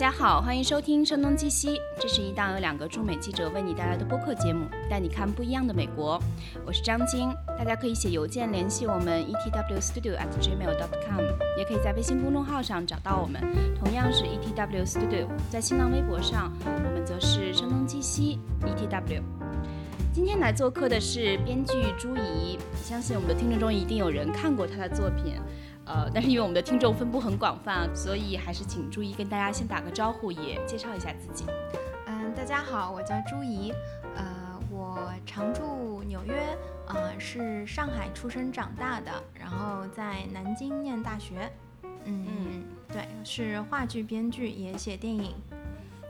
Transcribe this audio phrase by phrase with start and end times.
[0.00, 6.18] 大家好，欢迎收听《声东击西》，这是一档由两个驻美记者为你带来的播客节目，带你看不一样的美国。
[6.64, 11.20] 我是张晶，大家可以写邮件联系我们 etwstudio@gmail.com，
[11.58, 13.42] 也可以在微信公众号上找到我们，
[13.78, 15.26] 同样是 etwstudio。
[15.50, 19.20] 在新浪微博上，我们则是声东击西 etw。
[20.14, 25.34] 今天来做客的是编剧朱怡，相信我们的听众中一定有人看过她的作品。
[25.90, 31.44] 呃，但是因为我们的听众分布很广泛，所以还是请朱怡跟大家先打个招呼，也介绍一下自己。
[32.06, 33.72] 嗯，大家好，我叫朱怡，
[34.14, 34.24] 呃，
[34.70, 41.50] 我常住纽约，呃，是上海出生长大的，然后在南京念大学。
[42.04, 45.34] 嗯，对，是话剧编剧，也写电影。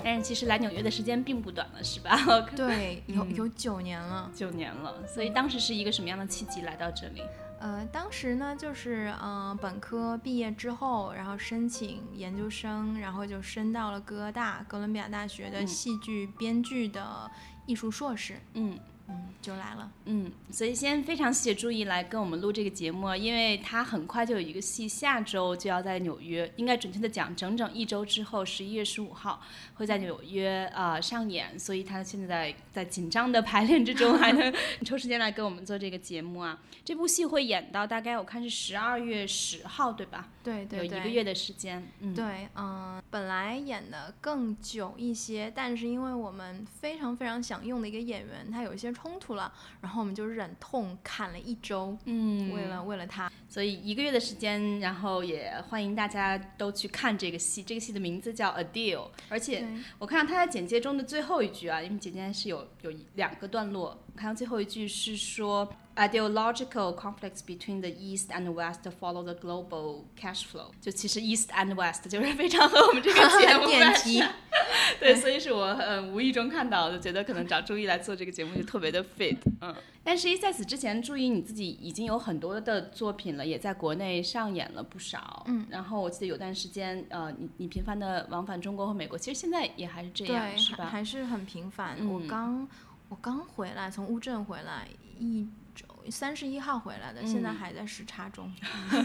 [0.05, 2.17] 但是其实来纽约的时间并不短了，是吧？
[2.55, 5.07] 对，有有九年了，九年了。
[5.07, 7.23] 所以当时是一个什么样的契机来到这里？
[7.61, 17.31] 呃，当时呢，就是嗯，本科毕业之后，然后申请研究生，然后就升到了哥大哥伦比亚大学的戏剧编剧的
[17.67, 18.41] 艺术硕士。
[18.55, 18.79] 嗯。
[19.11, 19.91] 嗯，就来了。
[20.05, 29.43] 嗯，所以先非常谢谢朱毅来跟我们录这个节目，因为他很快就有一个戏，下周就要在纽约，应该准确的讲，整整一周之后，十一月十五号
[29.75, 34.55] 会在纽约啊上演，所以他现在在紧张的排练之中，还能
[34.87, 36.61] 抽时间来跟我们做这个节目啊。
[36.85, 40.29] 这部戏会演到大概我看是十二月十号，对吧？
[40.43, 41.87] 对对，有一个月的时间。
[42.01, 48.91] 嗯，对，嗯，本来演的更久一些，但是因为我们非常非常想用的一个演员，他有一些。
[49.01, 57.63] 冲突了，然后我们就忍痛砍了一周，嗯，为了为了他，所以一个月的时间，然后也欢迎大家都去看这个戏。
[57.63, 58.97] 这个戏的名字叫《A Deal》，
[59.29, 59.67] 而且
[59.99, 65.69] 我看到他在简介中的最后一句啊，因为简介是有有两个段落，看到最后一句是说。
[65.97, 70.71] Ideological conflicts between the East and West follow the global cash flow。
[70.81, 74.23] 就其实 East and West 就是非常和我们这个节目 点题。
[74.99, 79.37] 对，所以是我嗯无意中看到就，觉得可能找朱毅来做这个节目就特别的 fit。
[79.61, 85.45] 嗯，但实际在此之前，朱毅你自己已经有很多的作品了，也在国内上演了不少。
[85.49, 90.87] 嗯，然后我记得有段时间，呃，你你频繁的往返中国和美国，其实现在也还是这样，是吧？
[90.87, 91.99] 还是很频繁。
[92.09, 92.67] 我刚
[93.11, 94.89] 我刚回来，从乌镇回来
[95.19, 95.85] 一周。
[96.09, 98.51] 三十一号回来的，现在还在时差中。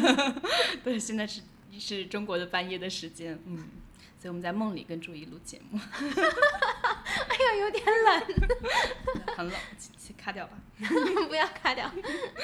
[0.84, 3.58] 对，现在是是中国的半夜的时间，嗯，
[4.20, 5.80] 所以我们在梦里跟朱一录节目。
[5.98, 8.24] 哎呀，有点冷，
[9.36, 9.60] 很冷，
[10.26, 10.58] 卡掉吧。
[11.30, 11.90] 不要卡掉。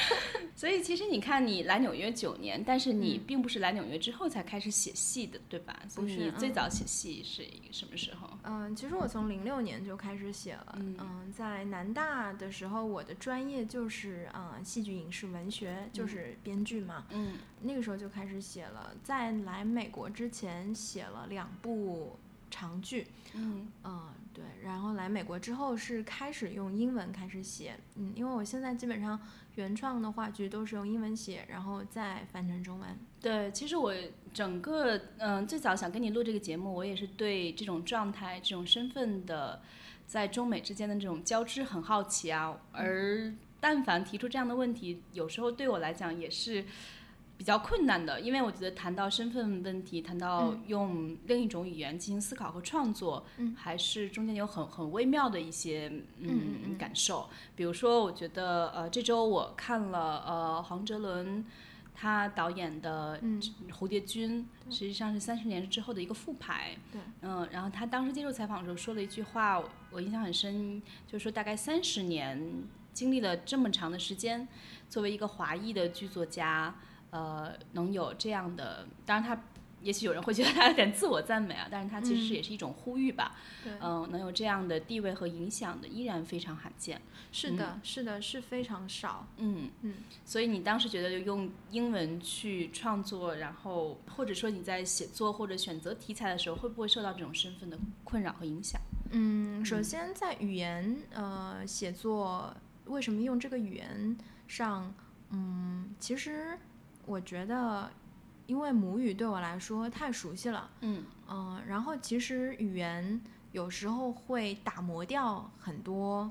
[0.55, 5.81] 所以其实你看，你来纽约九年，但是你并不是来纽约之后才开始写戏的，对吧？
[5.95, 6.15] 不是。
[6.17, 8.29] 你最早写戏是什么时候？
[8.43, 10.77] 嗯，其实我从零六年就开始写了。
[10.77, 17.05] 嗯，在南大的时候，我的专业就是嗯戏剧影视文学，就是编剧嘛。
[17.09, 17.39] 嗯。
[17.61, 22.19] 那个时候就开始写了，在来美国之前写了两部
[22.51, 23.07] 长剧。
[23.33, 23.67] 嗯。
[23.85, 24.01] 嗯。
[24.33, 29.19] 对，然后来美国之后是开始用英文开始写，嗯，因为我现在基本上
[29.55, 32.97] 原创的话剧都是用英文写，然后再翻成中文。
[33.19, 33.93] 对，其实我
[34.33, 39.61] 整个嗯最早想跟你录这个节目，我也是对这种状态、这种身份的
[40.07, 42.57] 在中美之间的这种交织很好奇啊。
[42.71, 46.65] 而但凡提出这样的问题，有时候对我来讲也是。
[47.41, 53.25] 比较困难的，因为我觉得谈到身份问题，谈到用另一种语言进行思考和创作，
[53.55, 57.27] 还是中间有很很微妙的一些嗯感受。
[57.55, 61.43] 比如说，我觉得呃这周我看了呃黄哲伦
[61.95, 63.19] 他导演的
[63.71, 66.77] 《蝴蝶君》，实际上是三十年之后的一个复排。
[66.91, 69.59] 对，嗯，然后他当时接受采访的时候说了一句话，
[69.89, 72.39] 我印象很深，就是说大概三十年
[72.93, 74.47] 经历了这么长的时间，
[74.87, 76.75] 作为一个华裔的剧作家。
[77.11, 79.39] 呃，能有这样的，当然他，
[79.81, 83.35] 也许有人会觉得他有点自我赞美啊，但是他其实是也是一种呼吁吧。
[83.63, 87.01] 对，嗯，能有这样的地位和影响的，依然非常罕见。
[87.31, 89.27] 是的，是的，是非常少。
[89.37, 89.95] 嗯嗯。
[90.23, 98.79] 所以你当时觉得就用英文去创作，然后或者说你在写作或者选择题材的时候，会不会受到这种身份的困扰和影响？
[99.09, 102.55] 嗯，首先在语言呃写作，
[102.85, 104.17] 为什么用这个语言
[104.47, 104.93] 上？
[105.31, 106.57] 嗯，其实。
[107.05, 107.89] 我觉得，
[108.47, 111.03] 因为母语对我来说太熟悉了，嗯。
[111.29, 113.21] 嗯，然后其实语言
[113.53, 116.29] 有时候会打磨掉很多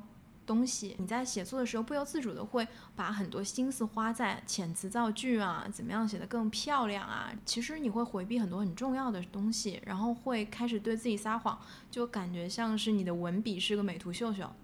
[0.50, 0.96] 东西。
[0.98, 2.66] 你在写作的时候不由自主的会
[2.96, 7.32] 把很多心思花在遣词造句啊，怎么样写得更漂亮啊？
[7.46, 11.56] 其实你会回避很多很重要的东西，然后会开始对自己撒谎，
[11.88, 14.50] 就感觉像是你的文笔是个美图秀秀。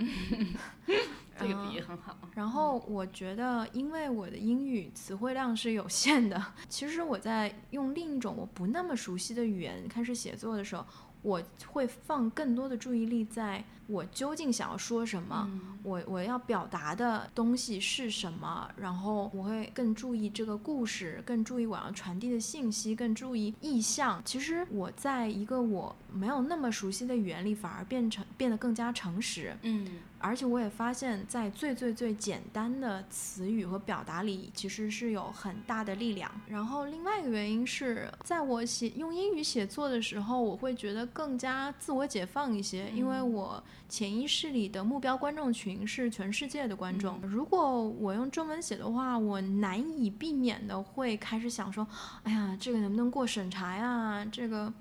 [1.39, 2.17] 这个比喻很好。
[2.35, 10.85] 然后我觉得，因为我的英语词汇量是有限的， 其实我在用另一种我不那么熟悉的语言开始写作的时候，
[11.21, 15.49] 我会放更多的注意力在我究竟想要说什么，
[15.83, 24.21] 我我要表达的东西是什么，然后我会更注意这个故事，更注意我要传递的信息，更注意意象。
[24.25, 29.57] 其实我在一个我没有那么熟悉的语言里，反而变成变得更加诚实。
[29.63, 29.87] 嗯。
[30.19, 36.29] 而且我也发现，在最最最简单的词语和表达里，其实是有很大的力量。
[36.49, 47.21] 然后另外一个原因是，在我写用英语写作的时候，我会觉得更加自我解放一些，因为我潜意识里的目标观众群是全世界的观众。
[47.23, 51.87] 如果我用中文写的话，我难以避免的会开始想说，
[52.23, 54.27] 哎呀，这个能不能过审查呀？
[54.31, 54.73] 这个。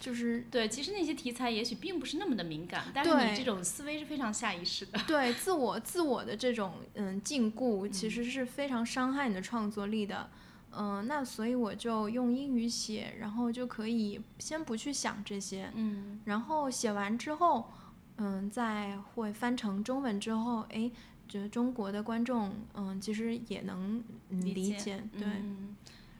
[0.00, 4.98] 就是对，其实那些题材也许并不是那么的敏感，但是你这种思维是非常下意识的。
[5.08, 10.30] 对，自我自我的这种嗯禁锢，其实是非常伤害你的创作力的。
[10.70, 15.68] 嗯，那所以我就用英语写，然后就可以先不去想这些。
[15.74, 16.20] 嗯。
[16.26, 17.68] 然后写完之后，
[18.18, 20.90] 嗯，在会翻成中文之后，哎，
[21.28, 25.26] 觉得中国的观众嗯其实也能理解，对。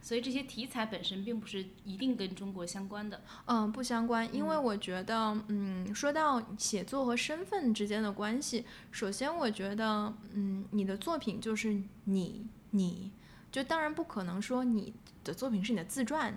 [0.01, 4.33] 所以这些题材本身并不是一定跟中国相关的，嗯，不相关。
[4.33, 13.11] 因为我觉得，嗯，说到写作和身份之间的关系，首先我觉得，嗯，你的作品就是你，你
[13.51, 16.35] 就当然不可能说你的作品是你的自传，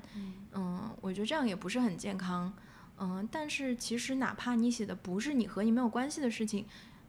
[0.53, 2.53] 嗯，我觉得这样也不是很健康，
[3.03, 6.65] 嗯，但是其实哪怕你写的不是你和你没有关系的事情。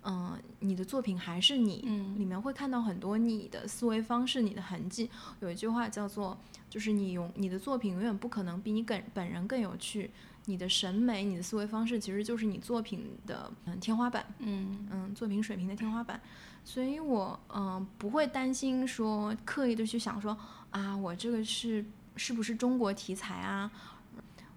[0.06, 1.82] 嗯，你的作品还是你，
[2.18, 5.10] 里面会看到很多你的思维方式、你的痕迹。
[5.40, 6.38] 有一句话叫做，
[6.70, 10.10] 就是你永你的作品永远不可能比你本本人更有趣。
[10.46, 16.20] 你的审美、你的思维方式，其实就是你作品的嗯天花板，嗯嗯，作品水平的天花板。
[16.66, 20.38] 所以我嗯不会担心说刻意的去想说
[20.72, 21.86] 啊，我这个是
[22.18, 23.72] 是不是中国题材啊？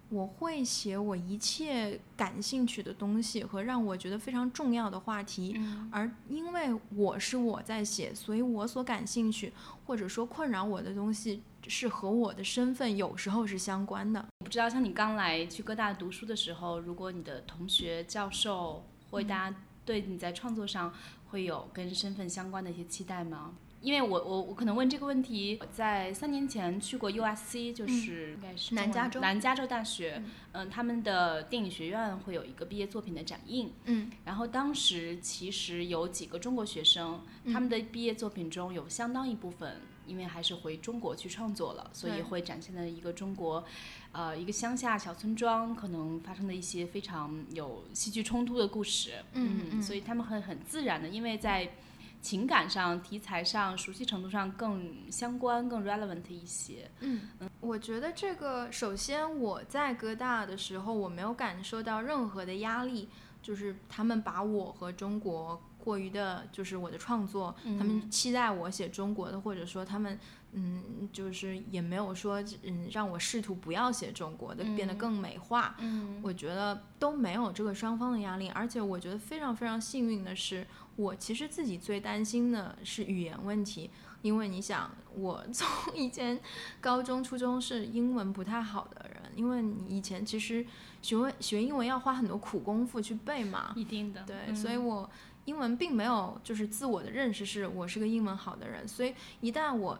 [0.09, 5.59] 我会写我一切感兴趣的东西和让我觉得非常重要的话题，
[5.91, 9.51] 而因为我是我在写，所以我所感兴趣
[9.85, 14.25] 或者说困扰我的东西是和我的身份有时候是相关的。
[14.39, 20.93] 不知道像你刚来去哥大读书的时候，如果你的同学、教授或大家对你在创作上
[21.29, 23.55] 会有跟身份相关的一些期待吗？
[23.87, 29.21] 因为我我我可能问这个问题，我在三年前去过 USC，就是应该是南加州。
[29.21, 43.63] 南加州大学，嗯，他们的电影学院会有一个毕业作品的展映，嗯，然后当时其实有几个中国学生，他们的毕业作品中有相当一部分，因为还是回中国去创作了，所以会展现了一个中国，
[44.11, 51.71] 呃，一个乡下小村庄可能发生的一些非常有戏剧冲突的故事，嗯，所以他们会很自然的，因为在。
[52.21, 56.89] 情感上、题材上、熟悉程度上更相关、更 relevant 一些。
[56.99, 63.07] 嗯嗯，我觉得这个首先我在哥大的时候，我没有感受到任何的压力，
[63.41, 70.19] 就是他们把我和中国过于的，就是我的创作，他们期待我写中国的，或者说他们
[70.51, 75.75] 嗯，就是也没有说嗯让我试图不要写中国的，变得更美化。
[75.79, 80.67] 嗯，我觉得都没有这个双方的压力，而且我觉得非常非常幸运的是。
[80.97, 83.89] 我其实自己最担心的是语言问题，
[84.23, 86.37] 因为你想，我从 以前
[86.81, 90.65] 高中、初中是英文不太好的人，因为你以前其实
[91.01, 95.09] 学文学英文要花很多苦功夫去背嘛，一定的，对，所以我
[95.45, 99.97] 英文并没有就是自我的认识是我是个英文好的人，所以一旦我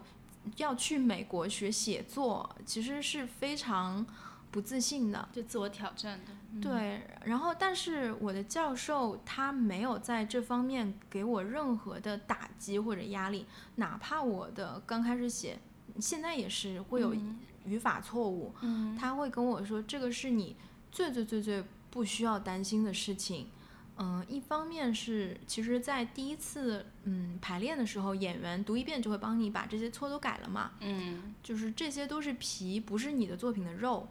[0.57, 4.05] 要去美国学写作，其实是非常。
[4.57, 7.03] 不自信的，就自我挑战的，对。
[7.25, 13.45] 然后，但是我的教授他没有在这方面给我任何的打击或者压力，
[13.75, 15.59] 哪怕我的刚开始写，
[15.99, 17.15] 现在也是会有
[17.65, 18.51] 语法错误，
[18.99, 20.55] 他会跟我说这个是你
[20.91, 23.49] 最最最最不需要担心的事情。
[23.99, 34.07] 嗯，一方面是其实，在第一次嗯排练的时候，演员读一遍就会帮你把这些错都改了嘛，嗯，就是这些都是皮，不是你的作品的肉。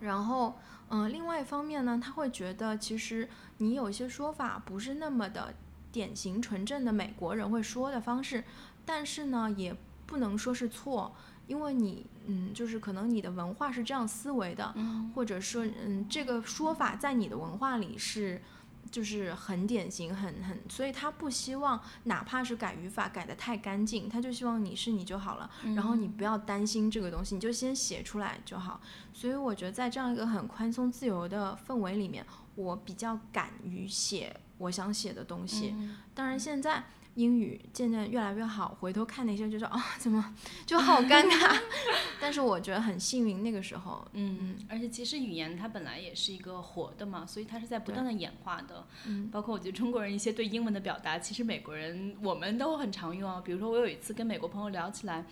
[0.00, 0.58] 然后，
[0.90, 5.54] 嗯，另外一方面呢，他会觉得其实你有些说法不是那么的
[5.90, 8.44] 典型纯正的美国人会说的方式，
[8.84, 9.76] 但是呢，也
[10.06, 11.14] 不能说是错，
[11.46, 14.74] 因为你，嗯，就是可能你的文化是这样思维的，
[15.14, 18.40] 或者说，嗯，这个说法在你的文化里是。
[18.90, 28.80] 就是很典型，很很，所以他不希望哪怕是改语法改得太干净，他就希望你是你就好了，然后你不要担心这个东西，你就先写出来就好。
[29.12, 32.24] 所以我觉得在这样一个很宽松自由的氛围里面，
[32.54, 35.74] 我比较敢于写我想写的东西。
[36.14, 36.84] 当然现在
[37.16, 41.60] 英语渐渐越来越好，回头看那些就说 啊，怎么 就好尴尬。
[42.20, 48.86] 但是我觉得很幸运，那个时候，嗯，而且其实语言它本来也是一个活的嘛，所以它是在不断的演化的。
[49.06, 53.42] 嗯，包括我觉得中国人一些对英文的表达，其实美国人我们都很常用啊。
[53.44, 55.24] 比如说我有一次跟美国朋友聊起来，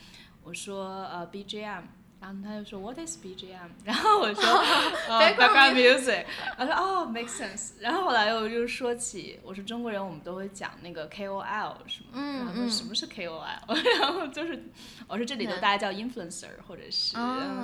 [0.42, 1.82] 我说呃 BGM。
[2.24, 3.68] 然后他就说 What is BGM？
[3.84, 4.42] 然后我说
[5.08, 6.24] Background music。
[6.56, 7.72] 他说哦，make sense。
[7.80, 13.40] 然后后来我就说起，我说中国人我们都会讲那个 KOL 什么，然后说什么是 KOL？
[14.00, 14.62] 然后就是
[15.06, 17.14] 我说这里头大家叫 influencer，或者是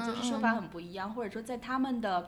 [0.06, 2.26] 就是说法很不一样，或者说在他们的。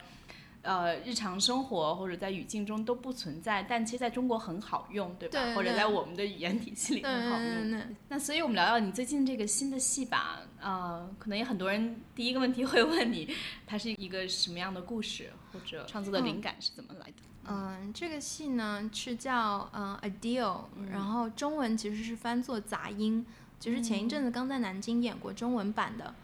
[0.63, 5.55] 呃，日常生活或者在语境中都不存在，但其实在中国很好用，对吧？
[5.55, 7.83] 或者在我们的语言体系里很好用。
[8.09, 10.41] 那所以我们聊聊你最近这个新的戏吧。
[10.61, 13.35] 呃，可能有很多人第一个问题会问你，
[13.67, 17.15] 它是一个什么样的故事，或者创作的灵感是怎么来的？
[17.45, 20.61] 嗯，这个戏呢是叫嗯 A Deal，
[20.93, 23.27] 然后中文其实是翻作杂音，
[23.59, 26.15] 就是前一阵子刚在南京演过中文版的。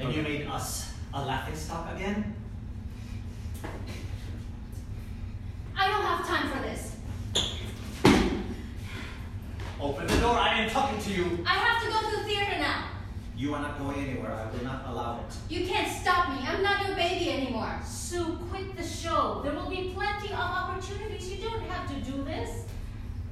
[0.00, 2.24] And you made us a laughing stock again?
[5.76, 6.96] I don't have time for this.
[9.80, 11.44] Open the door, I am talking to you.
[11.46, 12.84] I have to go to the theater now.
[13.36, 15.34] You are not going anywhere, I will not allow it.
[15.52, 16.46] You can't stop me.
[16.48, 17.78] I'm not your baby anymore.
[17.84, 19.40] Sue, quit the show.
[19.44, 21.30] There will be plenty of opportunities.
[21.30, 22.64] You don't have to do this.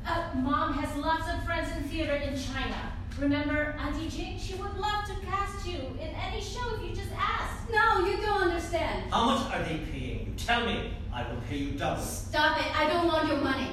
[0.07, 2.93] Uh, Mom has lots of friends in theater in China.
[3.19, 4.39] Remember Auntie Jing?
[4.39, 7.71] She would love to cast you in any show if you just asked.
[7.71, 9.11] No, you don't understand.
[9.11, 10.24] How much are they paying you?
[10.37, 10.91] Tell me.
[11.13, 12.03] I will pay you double.
[12.03, 12.77] Stop it.
[12.77, 13.69] I don't want your money.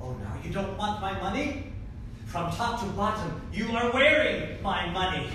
[0.00, 1.72] Oh, now you don't want my money?
[2.26, 5.28] From top to bottom, you are wearing my money.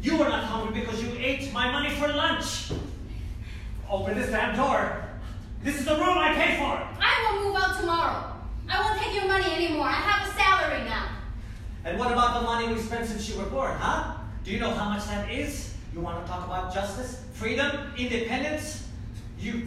[0.00, 2.72] You are not hungry because you ate my money for lunch.
[3.90, 5.04] Open this damn door.
[5.62, 6.80] This is the room I paid for.
[7.00, 8.32] I will move out tomorrow.
[8.68, 9.86] I won't take your money anymore.
[9.86, 11.08] I have a salary now.
[11.84, 14.16] And what about the money we spent since you were born, huh?
[14.44, 15.74] Do you know how much that is?
[15.92, 18.88] You want to talk about justice, freedom, independence?
[19.38, 19.66] You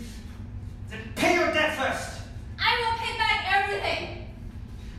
[0.89, 2.21] then pay your debt first.
[2.59, 4.25] I will pay back everything.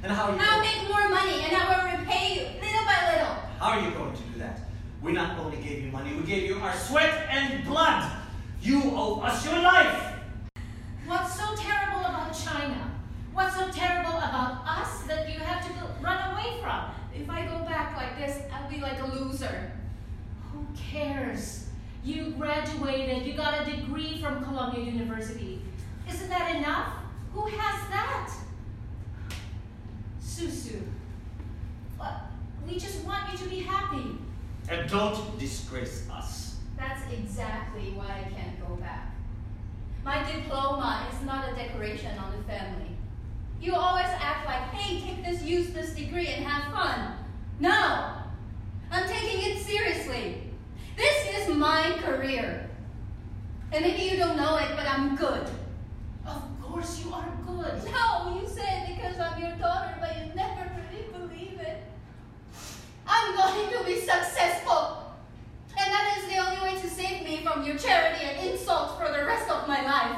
[0.02, 0.40] And how are you?
[0.40, 3.34] I'll make more money and I will repay you little by little.
[3.58, 4.60] How are you going to do that?
[5.02, 8.10] We not only gave you money, we gave you our sweat and blood.
[8.62, 10.14] You owe us your life.
[11.06, 12.90] What's so terrible about China?
[13.32, 16.90] What's so terrible about us that you have to run away from?
[17.14, 19.72] If I go back like this, I'll be like a loser.
[20.52, 21.66] Who cares?
[22.04, 25.60] You graduated, you got a degree from Columbia University.
[26.10, 26.94] Isn't that enough?
[27.32, 28.32] Who has that?
[30.22, 30.82] Susu,
[32.66, 34.16] we just want you to be happy.
[34.68, 36.56] And don't disgrace us.
[36.76, 39.14] That's exactly why I can't go back.
[40.04, 42.96] My diploma is not a decoration on the family.
[43.60, 47.16] You always act like, hey, take this useless degree and have fun.
[47.58, 48.14] No!
[48.90, 50.42] I'm taking it seriously.
[50.96, 52.68] This is my career.
[53.72, 55.48] And maybe you don't know it, but I'm good.
[56.70, 57.82] Of course you are good.
[57.90, 61.82] No, you say it because I'm your daughter, but you never really believe it.
[63.08, 65.12] I'm going to be successful.
[65.76, 69.10] And that is the only way to save me from your charity and insult for
[69.10, 70.16] the rest of my life.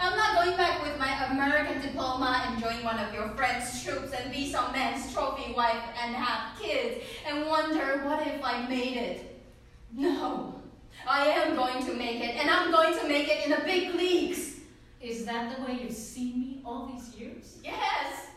[0.00, 4.12] I'm not going back with my American diploma and join one of your friends' troops
[4.18, 8.96] and be some man's trophy wife and have kids and wonder what if I made
[8.96, 9.44] it.
[9.92, 10.62] No,
[11.06, 13.94] I am going to make it, and I'm going to make it in the big
[13.94, 14.55] leagues.
[14.99, 17.57] Is that the way you see me all these years?
[17.63, 18.27] Yes.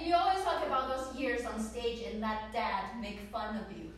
[0.00, 3.92] You always talk about those years on stage and let dad make fun of you.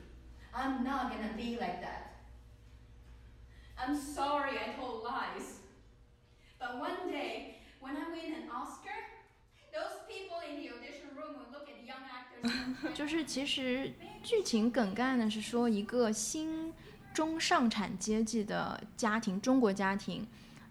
[0.54, 2.20] I'm not gonna be like that.
[3.76, 5.60] I'm sorry I told lies.
[6.58, 8.96] But one day, when I win an Oscar,
[9.72, 12.94] those people in the audition room will look at young actors.
[12.94, 13.92] 就是其实
[14.22, 16.72] 剧情梗概呢是说一个新
[17.12, 20.26] 中上产阶级的家庭，中国家庭，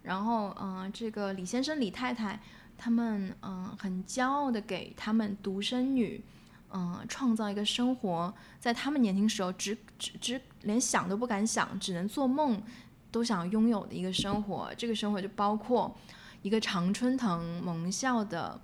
[0.09, 2.41] 然后嗯，这个李先生、李太太
[2.77, 6.25] 他们嗯很骄傲的给他们独生女
[6.73, 12.63] 嗯创造一个生活，在他们年轻时候只只只连想都不敢想，只能做梦。
[13.11, 15.97] 都想拥有的一个生活，这个生活就包括
[16.43, 18.61] 一个常春藤盟校的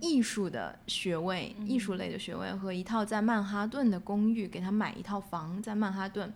[0.00, 6.32] 艺术的学位，艺术类的学位和一套在曼哈顿的公寓，给他买一套房在曼哈顿。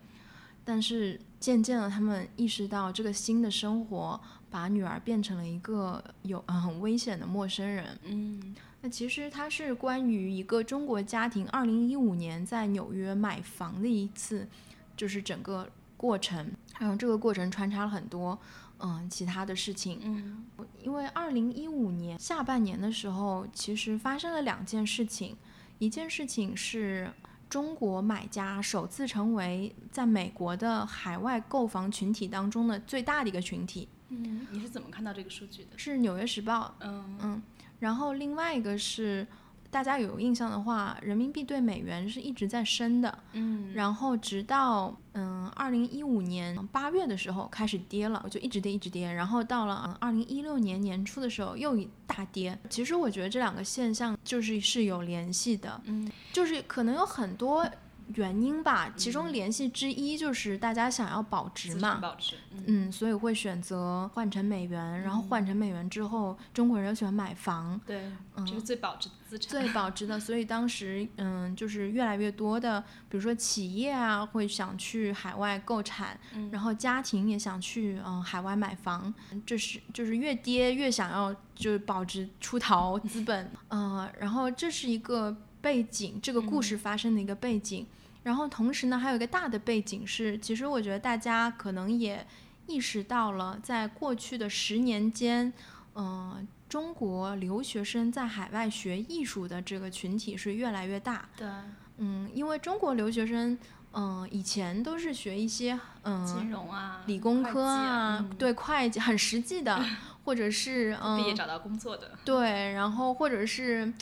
[0.66, 4.20] 但是渐渐的，他们意识到这个新的生活
[4.50, 7.98] 把女儿变成了一个有很危险的陌生人。
[8.04, 14.46] 嗯，那其实它是关于一个中国家庭二零一五年在纽约买房的一次，
[14.94, 15.66] 就是整个。
[15.98, 18.38] 过程，还有这个过程穿插了很多，
[18.80, 19.98] 嗯其他的事情。
[20.04, 20.44] 嗯
[20.82, 25.34] 因为二零一五年下半年的时候，其实发生了两件事情，
[25.78, 27.10] 一件事情是。
[27.56, 35.70] 中国买家首次成为在美国的海外购房群体当中的最大的一个群体，嗯，你是怎么看到这个数据的？
[35.78, 37.16] 是《纽约时报》嗯。
[37.22, 37.42] 嗯，
[37.78, 39.26] 然后另外一个是，
[39.70, 43.72] 大家有印象的话，人民币对美元是一直在升的，嗯。
[43.74, 52.58] 然后直到嗯二零一五年八月的时候开始跌了，就一直跌一直跌，然后到了嗯二零一六年年初的时候又一大跌。
[52.70, 56.10] 其实我觉得这两个现象就是是有联系的，嗯。
[56.32, 57.68] 就是可能有很多
[58.14, 62.64] 原因吧，其中联系之一就是大家想要保值嘛，保值，嗯。
[62.66, 68.46] 嗯，所以会选择换成美元，然后换成美元之后，中国人又喜欢买房，对，嗯。
[68.46, 69.50] 这是最保值的资产。
[69.50, 76.48] 最保值的，所以当时嗯，就是越来越多的，比如说企业啊，会想去海外购产，嗯。
[76.50, 79.12] 然后家庭也想去嗯海外买房，
[79.44, 85.36] 这是就是越跌越想要就是保值出逃资本，嗯，然后这是一个
[85.66, 87.84] 背景，这个故事发生的一个背景。
[88.22, 92.24] 然后同时呢，还有一个大的背景是，其实我觉得大家可能也
[92.68, 95.52] 意识到了，在过去的十年间，
[95.96, 101.28] 嗯、中国留学生在海外学艺术的这个群体是越来越大。
[101.36, 101.48] 对，
[101.96, 103.58] 嗯，因为中国留学生，
[103.92, 109.84] 嗯、以前都是学一些嗯、金融啊，理工科啊，啊，嗯对会计很实际的，
[110.24, 113.92] 或者是嗯、毕业找到工作的，对，然后或者是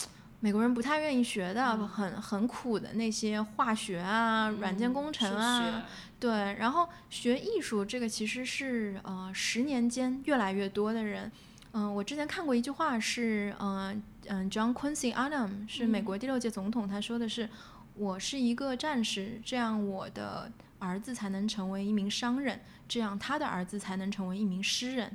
[0.45, 5.83] 美国人不太愿意学的，嗯很很苦的那些化学啊、软件嗯工程啊，学
[6.21, 11.33] 对，然后学艺术这个其实是呃十年间越来越多的人。
[11.73, 17.49] 嗯、我之前看过一句话是，嗯、嗯、j o h n Quincy Adams 是美嗯国第六届总统，他说的是，
[17.95, 25.11] 我是一个战士，这样我的儿子才能成为一名商人，这样他的儿子才能成为一名诗人。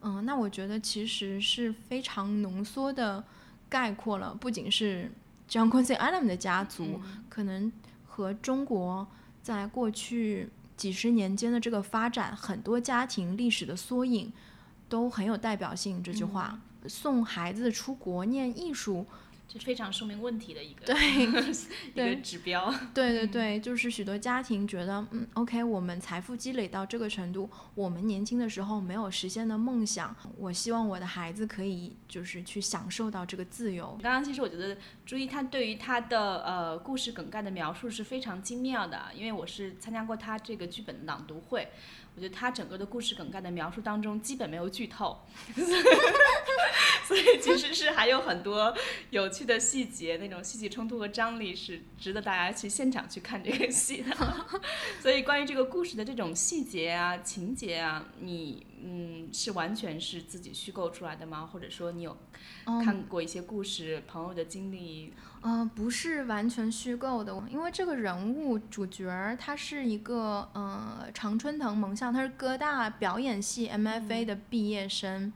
[0.00, 3.22] 嗯、那我觉得其实是非常浓缩的
[3.72, 5.10] 概括了，不仅是
[5.48, 7.72] John Quincy Adams 的家族，嗯可能
[8.06, 9.08] 和中国
[9.42, 14.30] 在过去几十年间的这个发展，很多家庭历史的缩影，
[14.90, 16.02] 都很有代表性。
[16.02, 19.06] 这句话，送孩子出国念艺术，
[19.52, 20.96] 这非常说明问题的一个对
[21.94, 22.72] 一个指标。
[22.94, 33.98] 对对对，就是许多家庭觉得，嗯，OK，我们财富积累到这个程度，我们年轻的时候没有实现的梦想，我希望我的孩子可以就是去享受到这个自由。
[34.02, 41.68] 刚刚其实我觉得朱一他对于他的呃故事梗概的描述是非常精妙的，因为我是参加过他这个剧本的朗读会，
[42.14, 45.18] 我觉得他整个的故事梗概的描述当中基本没有剧透，
[47.06, 48.76] 所以其实是还有很多
[49.10, 54.14] 有趣的细节，那种戏剧冲突和张力是值得大家去现场去看这个戏的。
[55.00, 61.48] 所以关于这个故事的这种细节啊、情节啊，你嗯是完全是自己虚构出来的吗？
[61.50, 62.16] 或者说你有
[62.66, 65.14] 嗯看过一些故事、朋友的经历？
[65.42, 75.32] 呃，不是完全虚构的，因为这个人物主角儿他是一个呃常春藤盟校，他是哥大表演系 MFA 的毕业生，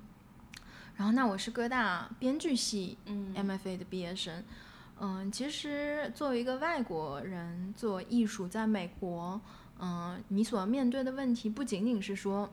[0.97, 3.35] 然后那我是哥大编剧系嗯。
[3.35, 4.43] MFA 的毕业生。
[4.99, 9.39] 嗯，其实作为一个外国人做艺术，在美国，
[9.79, 12.49] 嗯，你所面对的问题不仅仅是说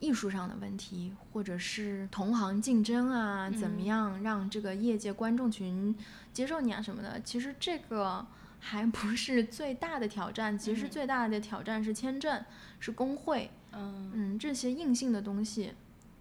[0.00, 3.84] 艺术上的问题，或者是同行竞争啊，怎么嗯。
[3.84, 5.94] 样让这个业界观众群
[6.32, 7.20] 接受你啊什么的。
[7.22, 8.24] 其实这个
[8.60, 10.90] 还不是最大的挑战，其实嗯。
[10.90, 12.44] 最大的挑战是签证，
[12.78, 14.10] 是工会，嗯。
[14.14, 15.72] 嗯，这些硬性的东西，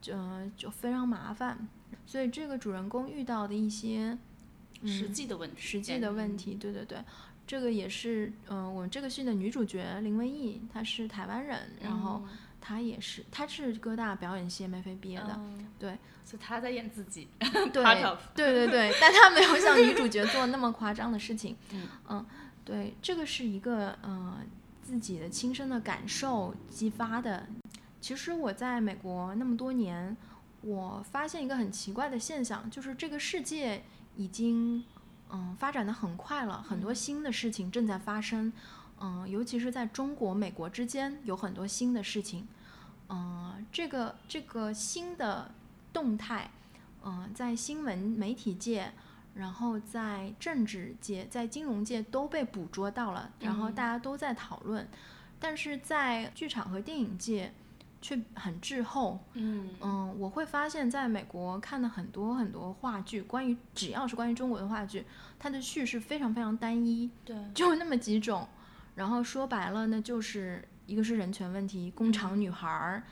[0.02, 0.16] 就
[0.56, 1.68] 就非常麻烦。
[2.06, 4.18] 所以这个主人公遇到的一些
[4.86, 6.98] 实嗯际的问题，实际的问题，对对对，
[7.46, 12.24] 这个也是，嗯、我们这个戏的女主角林文艺，她是台湾人，然后
[12.60, 15.68] 她也是，他是哥大表演系 MFA 毕业的，嗯。
[15.80, 17.28] 对，所以他在演自己。
[17.40, 17.84] 对
[18.34, 21.56] 对对对， 但他没有像女主角做那么夸张的事情，
[22.10, 22.26] 嗯。
[22.66, 24.38] 对，这个是一个呃
[24.84, 27.48] 自己的亲身的感受激发的。
[28.02, 30.18] 其实我在美国那么多年，
[30.62, 33.84] 我发现一个很奇怪的现象，就是这个世界
[34.18, 34.84] 已经
[35.30, 38.54] 嗯发展的很快了，很多新的事情正在发生，嗯，
[39.28, 42.48] 尤其是在中国、美国之间有很多新的事情，
[43.10, 45.52] 嗯，这个这个新的
[45.94, 46.52] 动态，
[47.04, 48.92] 嗯，在新闻媒体界。
[49.36, 54.88] 然后在政治界、在金融界都被捕捉到了，然后嗯大家都在讨论，
[55.40, 57.54] 但是在剧场和电影界
[58.02, 59.20] 却很滞后。
[59.34, 65.06] 嗯嗯，我会发现在美国看的很多很多话剧，关于只要是关于中国的话剧，
[65.38, 68.48] 它的叙事非常非常单一，对就那么几种。
[68.98, 73.04] 然后说白了那，就是一个是人权问题，工厂女孩儿，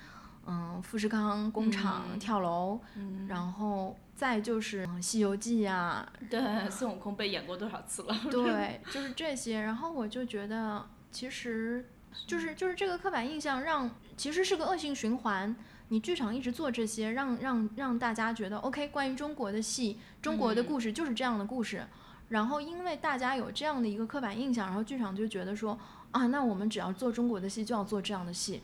[0.48, 8.20] 嗯，富士康工厂嗯跳楼，嗯，然后再就是嗯《西游记》啊，对，孙悟空被演过多少次了？
[8.32, 9.62] 对，就是这些。
[9.62, 11.88] 然后我就觉得，其实
[12.26, 15.56] 就是就是这个刻板印象让其实是个恶性循环。
[15.90, 21.86] 你剧场一直做这些，让让让大家觉得 OK，关于中国的戏、中国的嗯故事就是这样的故事。
[22.30, 25.78] 然后因为大家有这样的一个刻板印象，然后剧场就觉得说
[26.12, 28.62] 啊，那我们只要做中国的戏就要做这样的戏。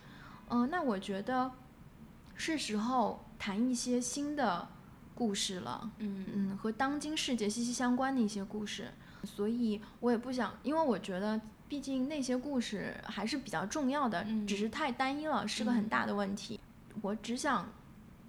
[0.50, 1.50] 嗯、那我觉得
[2.36, 4.68] 是时候谈一些新的
[5.16, 5.90] 故事了。
[6.00, 8.92] 嗯嗯，和当今世界息息相关的一些故事，
[9.24, 16.60] 所以我也不想，因为我觉得，毕竟那些故事还是比较重要的，嗯只是太单一了，是个很大的问题。
[17.02, 17.70] 我只想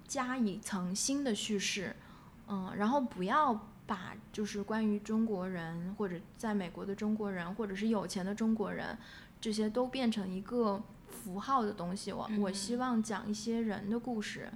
[0.07, 1.93] 加一层新的叙事，
[2.47, 8.97] 嗯，然后不要把就是关于中国人或者在美国的中国人，或者是有钱的中国人，
[9.41, 12.11] 这些都变成一个符号的东西。
[12.11, 14.49] 我我希嗯望讲一些人的故事。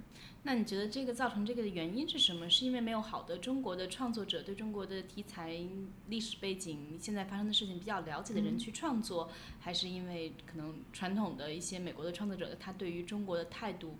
[0.44, 2.48] 那你觉得这个造成这个的原因是什么？
[2.48, 5.60] 是因为没有好的中国的创作者对中国的题材、
[6.06, 9.28] 历史背景、现在发生的事情比较了解的人嗯去创作，
[9.60, 13.96] 还是因为可能传统的一些美国的创作者他对于中国的态度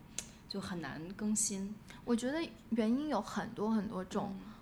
[0.48, 1.74] 就很难更新？
[2.06, 2.38] 我觉得
[2.70, 4.34] 原因有很多很多种。
[4.34, 4.52] 嗯，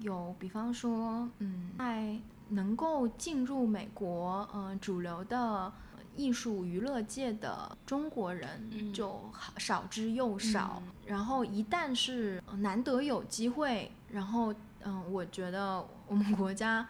[0.00, 2.16] 有比方说，嗯，在
[2.48, 5.72] 能够进入美国，嗯、主流的
[6.14, 10.82] 艺术娱乐界的中国人嗯就好少之又少。
[10.84, 16.86] 嗯然后一旦是呃难得有机会，然后，嗯，我觉得我们国家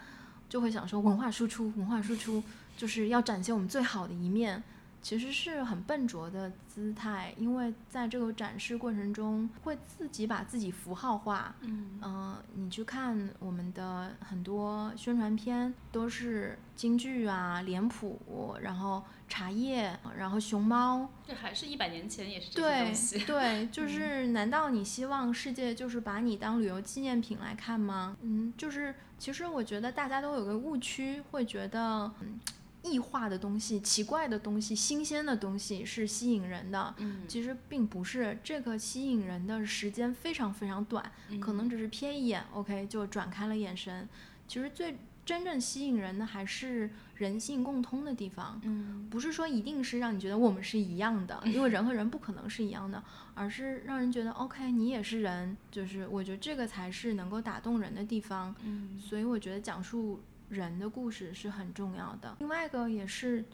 [0.48, 2.40] 就会想说文化输出，文化输出
[2.76, 4.62] 就是要展现我们最好的一面。
[5.04, 11.54] 其实是很笨拙的姿态，因为在这个展示过程中，会自己把自己符号化。
[11.60, 21.06] 嗯嗯、你去看我们的很多宣传片，都是京剧啊、脸谱，然后茶叶，然后熊猫。
[21.28, 23.18] 这还是一百年前也是这些对东西。
[23.26, 28.16] 对，就 是难道你希望世界就是把你当旅游纪念品来看吗？
[28.22, 32.40] 嗯，就是其实我觉得大家都有个误区，会觉得嗯
[32.84, 36.94] 异化的东西、奇怪的东西、新鲜的东西是吸引人的。
[36.98, 44.08] 嗯，其实并不是，这个吸引人的时间非常非常短，可能只是瞥一眼，OK 就转开了眼神。
[44.46, 48.60] 其实最真正吸引人的还是人性共通的地方。
[48.62, 58.54] 嗯不是说一定是让你觉得我们是一样的， 因为人和人不可能是一样的，而是让人觉得 OK，你也是人，就是我觉得这个才是能够打动人的地方。
[58.64, 60.20] 嗯所以我觉得讲述
[60.54, 62.36] 人的故事是很重要的。
[62.38, 63.44] 另外一个也是，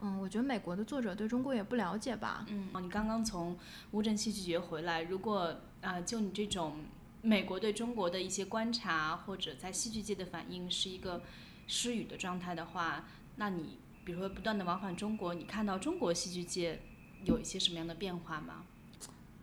[0.00, 2.44] 嗯，我觉得美国的作者对中国也不了解吧。
[2.48, 3.56] 嗯，你刚刚从
[3.92, 6.84] 乌镇戏剧节回来，如果啊、就你这种
[7.22, 11.22] 美国对中国的一些观察，或者在戏剧界的反应是一个
[11.66, 16.80] 失语的状态的话，那你比如说不断的往返中国，你看到中国戏剧界
[17.24, 18.64] 有一些什么样的变化吗？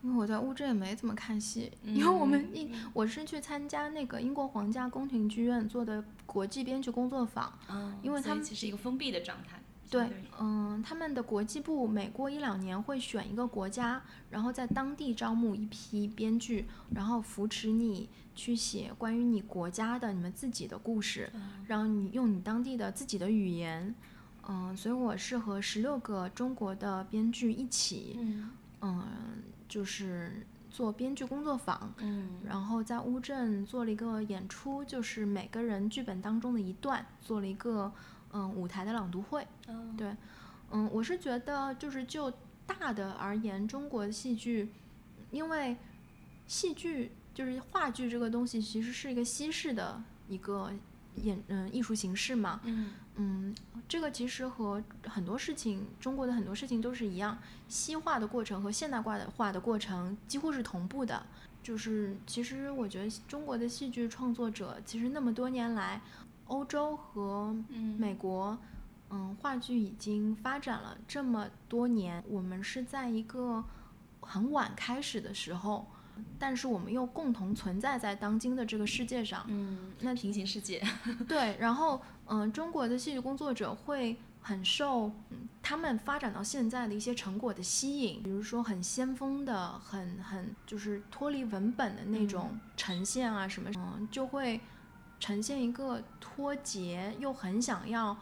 [0.06, 9.60] 因为我在乌镇也没怎么看戏，因为我们一我是去参加那个英国皇家宫廷剧院做的国际编剧工作坊，嗯因为他们其实一个封闭的状态。
[9.90, 10.08] 对，
[10.40, 21.32] 嗯，他们的国际部每过一两年会选一个国家，然后在当地招募一批编剧，然后扶持你去写关于你国家的、你们自己的故事，
[21.66, 23.96] 让你用你当地的自己的语言。
[24.48, 29.04] 嗯，所以我是和十六个中国的编剧一起，嗯嗯，
[29.68, 37.92] 就是做编剧工作坊，嗯然后在乌镇做了一个演出，就是每个人剧本当中的一段，做了一个
[38.32, 39.48] 嗯舞台的朗读会。
[39.68, 40.16] 嗯对，
[40.72, 42.32] 嗯，我是觉得就是就
[42.66, 44.70] 大的而言，中国的戏剧，
[45.32, 45.78] 因为
[46.48, 50.72] 戏剧就是话剧这个东西，其实是一个西式的一个
[51.24, 52.60] 演嗯艺术形式嘛。
[52.64, 53.56] 嗯嗯，
[53.88, 61.26] 这个其实和很多事情，中国的很多事情都是一样，西化的过程和现代化的化的过程几乎是同步的。
[61.64, 66.00] 就是其实我觉得中国的戏剧创作者，其实那么多年来，
[66.46, 68.56] 欧洲和嗯美国，
[69.10, 73.64] 嗯，话剧已经发展了这么多年，我们是在一个
[74.20, 75.88] 很晚开始的时候，
[76.40, 79.46] 但是我们又共同存在在当今的这个世界上。
[79.48, 80.82] 嗯，那平行世界。
[81.28, 94.62] 对，然后嗯，中国的戏剧工作者会很受嗯他们发展到现在的一些成果的吸引，比如说很先锋的、很很就是脱离文本的那种呈现啊什么，嗯，就会
[95.20, 98.16] 呈现一个脱节又很想要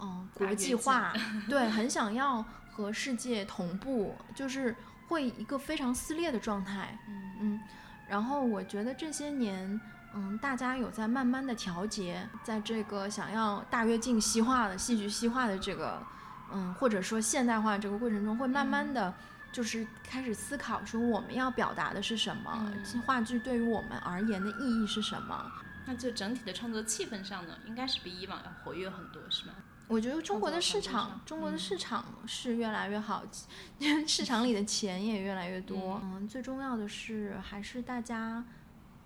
[0.00, 1.14] 嗯国际化，
[1.48, 4.76] 对，很想要和世界同步，就是
[5.08, 6.98] 会一个非常撕裂的状态。
[7.08, 7.60] 嗯嗯，
[8.08, 9.80] 然后我觉得这些年，
[10.14, 16.02] 嗯，大家有在慢慢的调节，在这个想要大跃进西化的戏剧西化的这个，
[16.52, 19.12] 嗯，或者说现代化这个过程中，会慢慢的，
[19.50, 22.52] 就是开始思考说我们要表达的是什么，
[22.92, 25.50] 嗯话剧对于我们而言的意义是什么。
[25.84, 29.52] 那就整体的创作气氛上呢，应该是比以往要活跃很多，是吗？
[29.88, 33.22] 我觉得中国的市场，中国的嗯市场是越来越好，
[34.06, 36.00] 市场里的钱也越来越多。
[36.02, 38.44] 嗯，最重要的是还是大家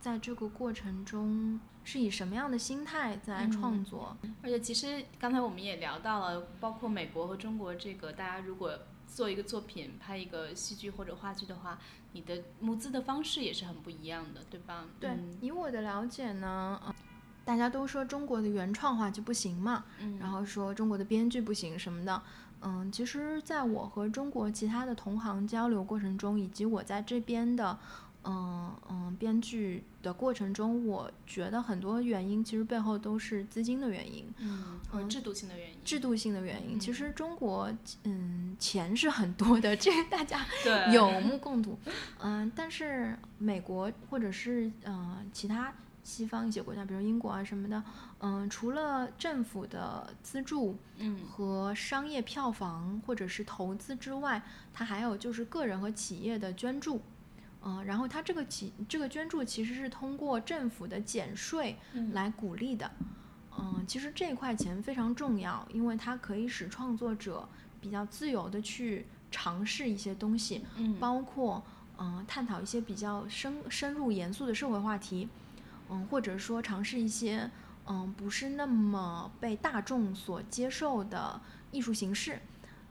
[0.01, 4.17] 在这个过程中是以什么样的心态在创嗯作。
[4.43, 11.79] 而且其实刚才我们也聊到了，包括美国和中国这个，大家如果做一个作品、拍一个戏剧或者话剧的话，
[12.13, 14.85] 你的募资的方式也是很不一样的，对吧？
[15.01, 16.95] 对，嗯以我的了解呢，呃
[17.47, 22.21] 大家都说中国的原创话剧不行嘛，嗯，然后说中国的编剧不行什么的。
[22.63, 27.79] 嗯，其实，在我和中国其他的同行交流过程中，以及我在这边的，
[28.25, 36.81] 嗯嗯，编剧的过程中，我觉得很多原因其实背后都是资金的原因，嗯，和嗯制度性的原因，制度性的原因。
[36.81, 37.71] 其嗯实中国，
[38.05, 40.45] 嗯，钱是很多的，这个大家
[40.93, 41.79] 有目共睹。
[42.19, 45.73] 嗯，但是美国或者是呃其他
[46.07, 47.83] 西方一些国家，比如英国啊什么的，
[48.21, 54.41] 嗯，除了政府的资助嗯和商业票房或者是投资之外，
[54.73, 57.03] 它还有就是个人和企业的捐助。
[57.65, 62.89] 嗯，然后它这个企这个捐助其实是通过政府的减税嗯来鼓励的。
[63.59, 67.49] 嗯，其实这一块钱非常重要，因为它可以使创作者
[67.81, 71.61] 比较自由的去尝试一些东西，嗯包括
[71.99, 75.29] 嗯、呃探讨一些比较深深入严肃的社会话题，
[75.91, 77.51] 嗯，或者说尝试一些
[77.87, 82.41] 嗯不是那么被大众所接受的艺术形式。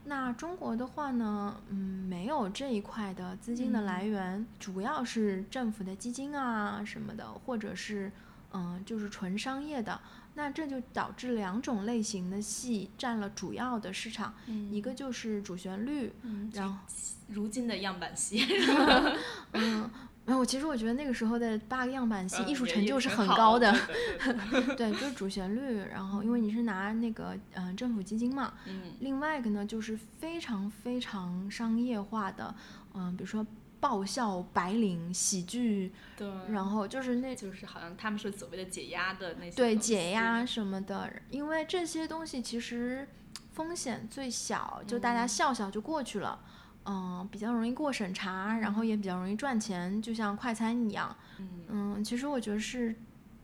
[0.04, 1.76] 那中国的话呢，嗯，
[2.08, 8.12] 没有这一块的资金的来源，主要是政府的基金啊什么的，或者是
[8.52, 10.00] 嗯，就是纯商业的。
[10.34, 16.78] 那这就导致两种类型的戏占了主要的市场，嗯一个就是主旋律，嗯，然后
[17.28, 18.46] 如今的样板戏，
[19.54, 19.90] 嗯，
[20.26, 23.72] 没有，其实我觉得那个时候的八个样板戏艺术成就是很很高的，
[24.20, 25.78] 对对对 对，就是主旋律。
[25.88, 32.54] 然后因为你是拿那个嗯、呃政府基金嘛，嗯另外一个呢就是非常非常商业化的，
[32.94, 33.46] 嗯、比如说
[33.78, 43.06] 爆笑、白领、喜剧，对，然后就是那就是好像他们是所谓的解压的那些对解压什么的，因为这些东西其实
[43.52, 46.40] 风险最小，就大家嗯笑笑就过去了。
[46.42, 46.50] 嗯，
[47.30, 51.14] 比较容易过审查，然后也比较容易赚钱，就像快餐一样。
[51.38, 52.94] 嗯嗯，其实我觉得是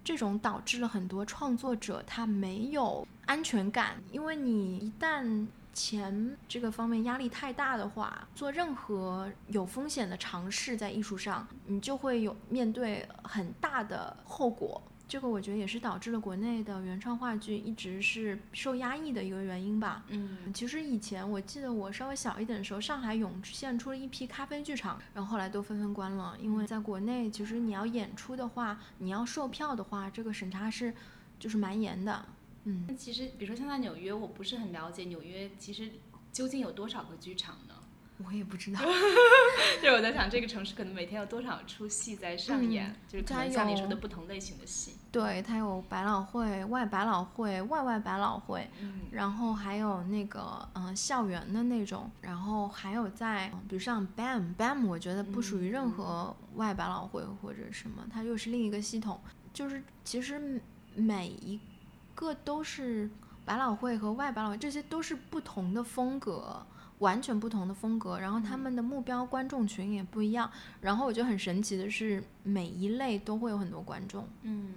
[0.04, 14.80] 这种导致了很多创作者他没有安全感，因为你一旦钱这个方面压力太大的话，做任何有风险的尝试在艺术上，你就会有面对很大的后果。
[15.12, 20.02] 这个我觉得也是导致了国内的原创话剧一直是受压抑的一个原因吧。
[20.08, 30.94] 嗯其实以前我记得我稍微小一点的时候，上海涌现出了一批咖啡剧场，然后后来都纷纷关了，因为在国内其实你要演出的话，你要售票的话，这个审查是
[31.38, 32.24] 就是蛮严的。
[32.64, 35.90] 嗯，那其实比如说像在纽约，我不是很了解纽约其实
[36.32, 37.74] 究竟有多少个剧场呢？
[38.24, 38.80] 我也不知道。
[39.82, 44.94] 就是我在想，这个城市可能每天有多少出戏在上演，嗯就是可它能像你说的不同类型的戏。
[45.12, 59.20] 对，它有百老汇、外百老汇、外外百老汇，嗯然后还有那个嗯、呃校园的那种，然后还有在比如像 BAM BAM，我觉得不属于任何外百老汇或者什么，它又是另一个系统。
[59.52, 60.58] 就是其实
[60.94, 61.60] 每一
[62.14, 63.10] 个都是
[63.44, 66.64] 百老汇和外百老汇，这些都是不同的风格。
[66.98, 70.48] 完全不同的风格，然后他们的目标观众群也不一样。
[70.80, 74.24] 然后我觉得很神奇的是，每一类都会有很多观众。
[74.42, 74.72] 嗯，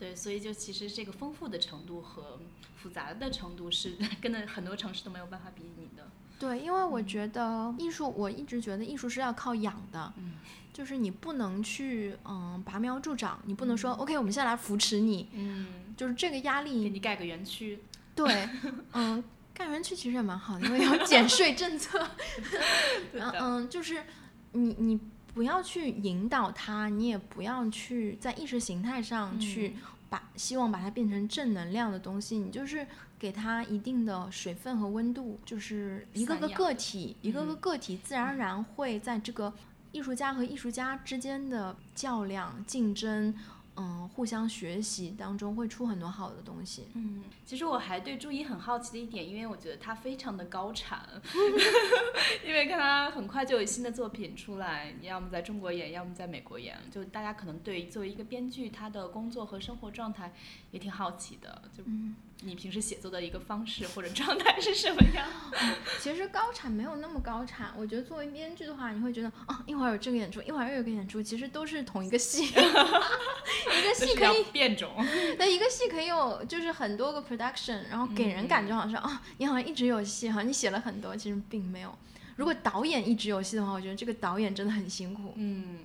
[0.00, 2.40] 对，所以就其实这个丰富的程度和
[2.82, 6.08] 复杂的程度是 跟的很多城市都没有办法比拟的。
[6.38, 10.32] 对，因为我觉得艺术，我一直觉得艺术是要靠养的，嗯。
[10.72, 17.80] 就是你不能去嗯拔苗助长，你不能说、OK，我们现在来扶持你，嗯，就是这个压力给，你盖个园区。
[18.14, 18.48] 对，
[18.94, 21.98] 嗯，盖园区其实也蛮好的，因为有减税政策，
[23.12, 24.04] 对的嗯嗯，就是
[24.52, 25.00] 你你
[25.32, 32.86] 不要去引导他，你也不要去在意识形态上去嗯把、希望把它变成正能量的东西，你就是
[33.18, 39.52] 给他一定的水分和温度，就是一个个个体，一个个嗯个体自然而然会在这个
[39.92, 43.34] 艺术家和艺术家之间的较量、竞争。
[43.80, 46.88] 嗯，互相学习当中会出很多好的东西。
[46.94, 51.08] 嗯，其实我还对朱怡很好奇的一点，因为我觉得她非常的高产
[52.46, 60.32] 因为看她很快就有新的作品出来，要么在中国演，要么在美国演，就大家可能对作为一个编剧，她的工作和生活状态
[60.70, 61.62] 也挺好奇的。
[61.72, 65.26] 就嗯，你平时写作的一个方式 或者状态是什么样？
[66.00, 74.90] 其实高产没有那么高产，我觉得作为编剧的话，你会觉得啊，一会儿有这个演出，一会儿又有个演出，其实都是同一个戏， 一个戏可以，变种。
[75.38, 81.96] 那一个戏可以有就是很多个 production，然后给人感觉好像啊，你好像一直有戏，好像你写了很多，其实并没有。
[82.36, 85.34] 如果导演一直有戏的话，我觉得这个导演真的很辛苦。
[85.36, 85.80] 嗯。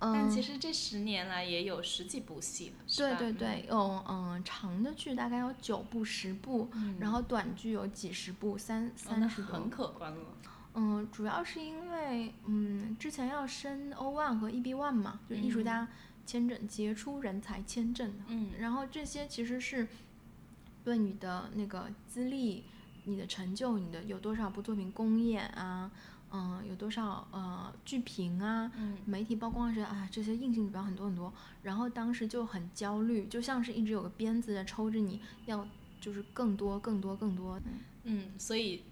[0.00, 10.24] 但其实这十年来也有十几部戏了，对对对，有嗯长的剧大概有九部十部，然后短剧有几十部三三十多，很可观了。
[10.72, 15.86] 嗯，主要是因为嗯之前要申 O one 和 EB one 嘛，就艺术家
[16.24, 19.86] 签证杰出人才签证，嗯，然后这些其实是
[20.82, 22.64] 对你的那个资历、
[23.04, 25.90] 你的成就、你的有多少部作品公演啊。
[26.32, 28.70] 嗯，有多少呃剧评啊？
[29.04, 31.32] 媒体曝光时啊，这些硬性指标很多很多。
[31.62, 35.66] 然后当时就很焦虑，就像是一直有个鞭子在抽着你，要
[36.00, 37.60] 就是更多更多更多。
[38.04, 38.82] 嗯，所以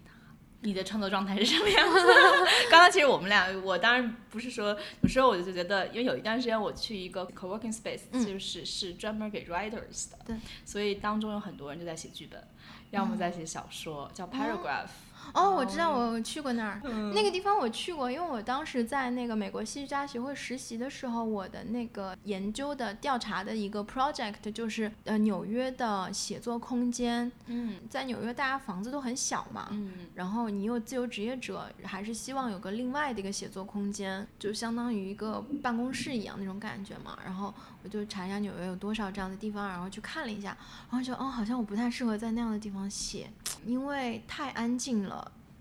[0.61, 1.97] 你的创作状态是什么样子？
[2.69, 12.45] 刚刚其实我们俩，我当然不是说，有时候我就觉得，因为有一段时间我去一个 co-working space，就是是专门给 writers 的，对，所以当中有很多人就在写剧本，
[12.91, 14.83] 要么在写小说，叫 paragraph。
[14.85, 16.81] 哦，我知道，我去过那儿，
[17.13, 27.31] 那个地方我去过，因为我当时在那个美国戏剧家协会实习的时候，我的那个研究的调查的一个 project 就是呃纽约的写作空间。
[27.45, 37.17] 嗯，在纽约大家房子都很小嘛，嗯，然后你又自由职业者，还是希望有个另外的一个写作空间，就相当于一个办公室一样那种感觉嘛。
[37.23, 37.53] 然后
[37.83, 40.57] 我就查一下纽约有多少这样的地方，然后去看了一下，
[40.89, 43.29] 然后觉得哦，好像我不太适合在那样的地方写，
[43.65, 45.08] 因为太安静了。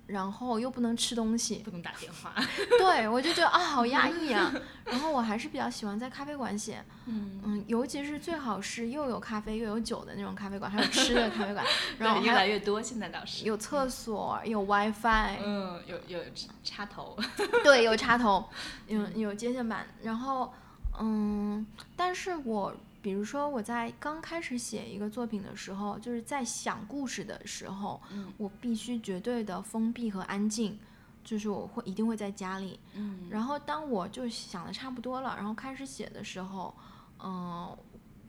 [0.09, 2.35] 然后又不能吃东西，不能打电话，
[2.79, 4.53] 对我就觉得啊，好压抑啊。
[4.85, 11.64] 然后我还是比较喜欢在咖啡馆写，嗯嗯，尤其是最好是又有咖啡又有酒的那种咖啡馆，还有吃的咖啡馆，
[11.99, 16.21] 然后越来越多，现在倒是有厕所，有 WiFi，嗯，有有
[16.64, 17.16] 插头，
[17.62, 18.49] 对，有插头，
[18.87, 20.53] 有有接线板，然后
[20.99, 21.66] 嗯，
[21.97, 22.75] 但是我。
[23.00, 28.00] 比如说，我在刚开始写一个作品的时候，就是在想故事的时候，
[28.37, 30.78] 我必须绝对的封闭和安静，
[31.22, 32.80] 就是我会一定会在家里。
[32.94, 36.74] 嗯，然后当我就想的差不多了，然后开始写的时候，
[37.22, 37.76] 嗯，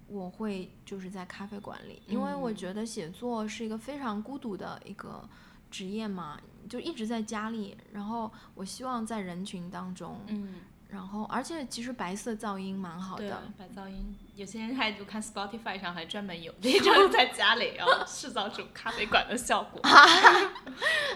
[0.08, 5.28] 我会就是在咖啡馆里，因为我觉得写作是一个非常孤独的一个
[5.72, 10.20] 职业嘛，就一直在家里，然后我希望在人群当中。
[10.28, 10.56] 嗯。
[10.90, 13.44] 然后，而且其实白色噪音蛮好的。
[13.56, 19.82] 白噪音，有些人还就看 Spotify 上还专门有那种 在家里然后制造出咖啡馆的效果。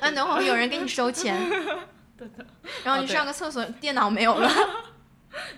[0.01, 1.39] 那等会儿有人给你收钱。
[2.17, 2.45] 对的。
[2.83, 4.51] 然后你上个厕所，电脑没有了。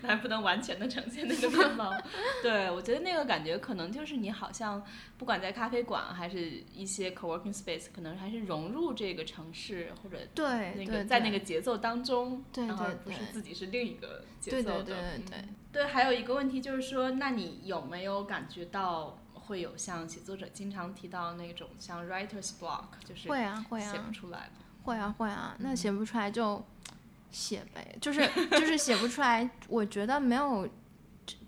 [0.01, 1.93] 那还不能完全的呈现那个面貌，
[2.41, 4.83] 对我觉得那个感觉可能就是你好像
[5.17, 14.83] 不管在咖啡馆还是一些 co-working space，可能还是融入这个城市或者对那个在那个节奏当中，对对不是自己是另一个节奏的。
[14.83, 15.85] 对对对对对。
[15.85, 24.49] 还有一个问题就是说，那你有没有感觉到会有像写作者经常提到那种像 writer's block，就是会啊会啊写不出来，
[24.83, 26.65] 会啊会啊，那写不出来就。
[27.36, 29.50] 写呗，就是就是写不出来。
[29.67, 30.65] 我觉得没有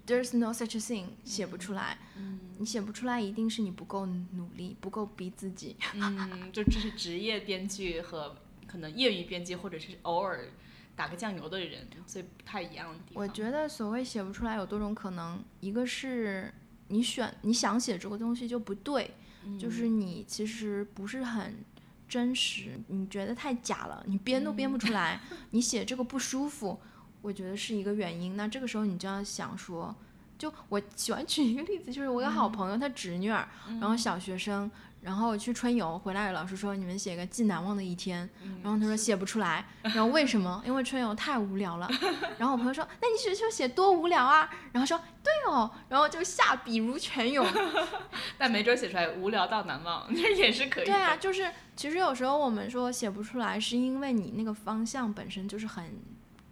[0.05, 1.97] ，there's no such thing，写不出来。
[2.17, 5.77] 嗯，你写不出来，一定是你不够努力，不够逼自己。
[5.93, 8.35] 嗯，就这是职业编剧和
[8.67, 10.49] 可能业余编辑，或者是偶尔
[10.93, 13.23] 打个酱油的人，所以不太一样的地方。
[13.23, 16.53] 我觉得所谓写不出来有多种可能，一个是
[16.89, 19.11] 你选你想写这个东西就不对，
[19.57, 21.63] 就是你其实不是很。
[22.07, 25.19] 真实，你觉得太假了，你编都编不出来，
[25.51, 26.79] 你写这个不舒服，
[27.21, 28.35] 我觉得是一个原因。
[28.35, 29.95] 那这个时候你就要想说，
[30.37, 33.47] 就我喜欢举一个例子，就是我有好朋友，他侄女儿，
[33.79, 34.69] 然后小学生。
[35.07, 38.29] 然后去春游回来，老师说你们写个既难忘的一天。
[38.61, 39.65] 然后他说写不出来。
[39.81, 40.61] 然后为什么？
[40.65, 41.89] 因为春游太无聊了。
[42.37, 44.49] 然后我朋友说，那你写就写多无聊啊。
[44.73, 45.71] 然后说对哦。
[45.87, 47.47] 然后就下笔如泉涌。
[48.37, 50.85] 但没准写出来无聊到难忘， 那也是可以。
[50.85, 55.85] 对啊，就是其实有时候我们说写不出来，是因为你那个方向本身就是很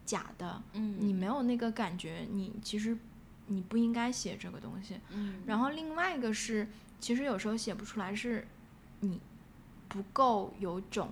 [0.05, 0.61] 假的。
[0.71, 0.95] 嗯。
[0.97, 2.97] 你没有那个感觉，你其实
[3.47, 4.97] 你不应该写这个东西。
[5.09, 5.43] 嗯。
[5.45, 6.65] 然后另外一个是。
[6.99, 8.47] 其实有时候写不出来，是
[9.01, 9.19] 你
[9.87, 11.11] 不够有种，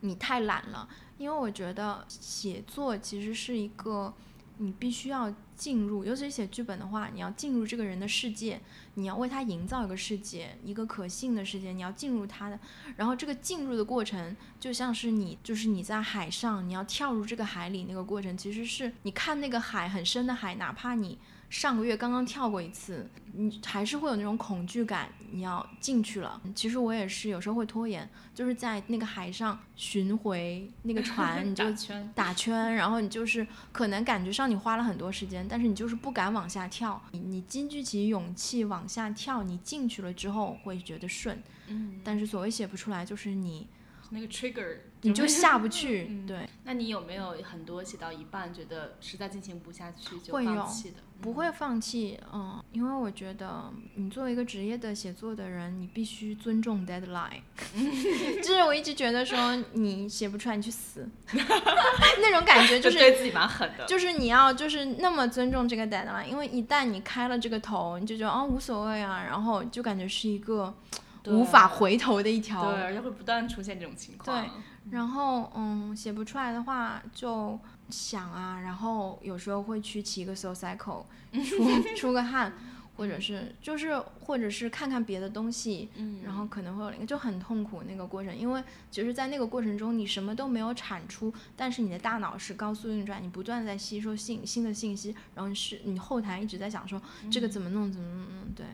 [0.00, 0.88] 你太懒了。
[1.18, 4.12] 因为我觉得写作其实是一个
[4.58, 8.60] 你必须要进入，尤其是写剧本的话，你要进入这个人的世界，
[8.94, 12.58] 你要为他营造一个世界，一个可信的世界，你要进入他的。
[12.96, 21.18] 然后这个进入的过程，就像是你，就是你在海上，你要跳入这个海里那个过程，其实是你看那个海很深的海，哪怕你。
[21.52, 25.10] 上个月刚刚跳过一次，你还是会有那种恐惧感。
[25.34, 37.00] 你要进去了，其实我也是有时候会拖延，就是在那个海上巡回那个船，你就 打圈，打圈，然后你就是可能感觉上你花了很多时间，但是你就是不敢往下跳。
[37.12, 41.42] 你你积聚起勇气往下跳，你进去了之后会觉得顺。
[41.68, 43.66] 嗯，但是所谓写不出来，就是你
[44.12, 46.06] 那个 trigger 你就下不去。
[46.08, 50.96] 嗯对，那你有没有很多写到一半觉得实在进行不下去就放弃的？
[51.20, 57.40] 不会放弃，嗯，因为我觉得你作为一个职业的写作的人，你必须尊重 deadline。
[58.42, 63.86] 就是我一直觉得说你写不出来，你去死， 那种感觉就就是对自己蛮狠的。
[63.86, 74.42] 就是你要就是那么尊重这个 deadline，因为一旦你开了这个头，你就觉得哦无所谓啊，然后就感觉是一个对无法回头的一条对，而且会不断出现这种情况。
[74.42, 74.50] 对
[74.90, 77.58] 然后，嗯，写不出来的话就
[77.88, 81.04] 想啊，然后有时候会去骑个 soul cycle，
[81.48, 81.64] 出
[81.96, 82.52] 出个汗，
[82.96, 97.00] 或者是就是或者是看看别的东西，嗯，然后可能会有，就很痛苦那个过程，因为其实，在那个过程中你什么都没有产出，但是你的大脑是高速运转，你不断在吸收信新的信息，然后你是你后台一直在想说
[97.30, 98.66] 这个怎么弄怎么弄，嗯对，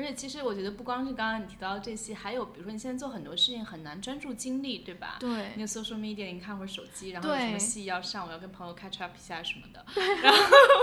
[0.00, 5.18] 而且其实我觉得不光是刚刚你提到这些，还有比如说你现在做很多事情很难专注精力，对吧？
[5.20, 9.84] 对你的 social media 你看会儿手机，然后有什么戏要上，我要跟朋友 catch up 一下什么的，
[10.22, 10.38] 然后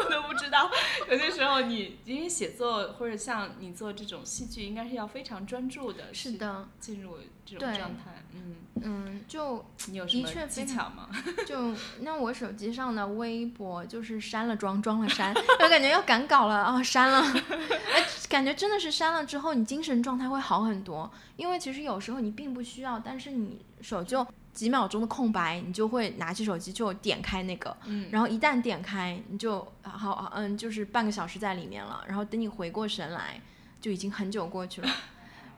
[0.06, 0.70] 我都不知道。
[1.10, 8.17] 有些时候你因为写作或者像你做这种戏剧，应该是要非常专注的，是的，进入这种状态。
[8.38, 11.10] 嗯，嗯，就你有什么的确非技巧吗？
[11.46, 15.34] 就那我手机上的微博就是删了装，装了删，
[15.64, 17.22] 我感觉要赶稿了啊、删了，
[17.94, 21.10] 哎，感觉真的是删了之后，你精神状态会好很多。
[21.36, 33.40] 因为其实有时候你并不需要，但是你手就几秒钟的空白，你就会拿起手机就点开那个，嗯，然后一旦点开，你就好好嗯，就是半个小时在里面了，然后等你回过神来，
[33.80, 34.90] 就已经很久过去了，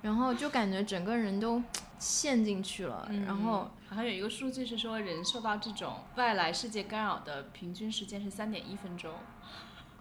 [0.02, 1.62] 然后就感觉整个人都
[2.00, 3.70] 陷进去了，然后。
[3.90, 9.12] 好像有一个数据是说，人受到这种外来世界干扰的平均时间是三点一分钟。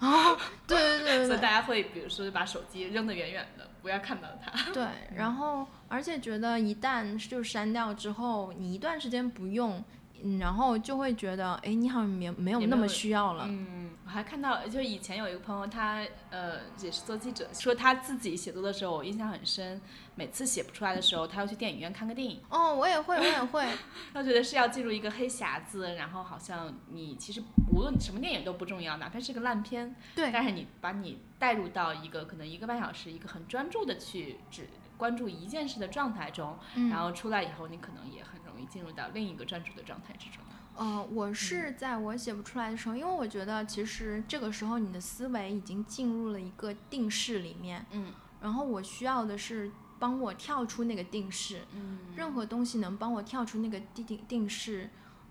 [0.00, 0.36] 哦，
[0.68, 4.52] 对对对对对所以大家会比如说把手机扔得远远的，不要看到它。
[4.74, 4.86] 对，
[5.16, 9.82] 然后而且觉得一旦就删掉之后，你一段时间不用，
[10.22, 13.46] 嗯，然后就会觉得，哎，你好像没没有那么需要了。
[13.48, 19.78] 嗯，我还看到，就以前有一个朋友，他呃也是做记者，说他自己写作的时候，我印象很深。
[20.14, 22.40] 每次写不出来的时候，他要去电影院看个电影。
[22.48, 23.68] 哦，我也会，我也会。
[24.14, 40.42] 他觉得是要进入一个黑匣子，然后好像你其实无论什么电影都不重要，哪怕是个烂片，对，但是你把你带入到一个可能一个半小时，一个很专注的去只关注一件事的状态中，嗯然后出来以后，你可能也很容易进入到另一个专注的状态之中。
[40.78, 49.68] 呃，我是在我写不出来的时候，因为我觉得其实这个时候你的思维已经进入了一个定式里面，嗯然后我需要的是
[49.98, 54.88] 帮我跳出那个定式，嗯任何东西能帮我跳出那个定定定式，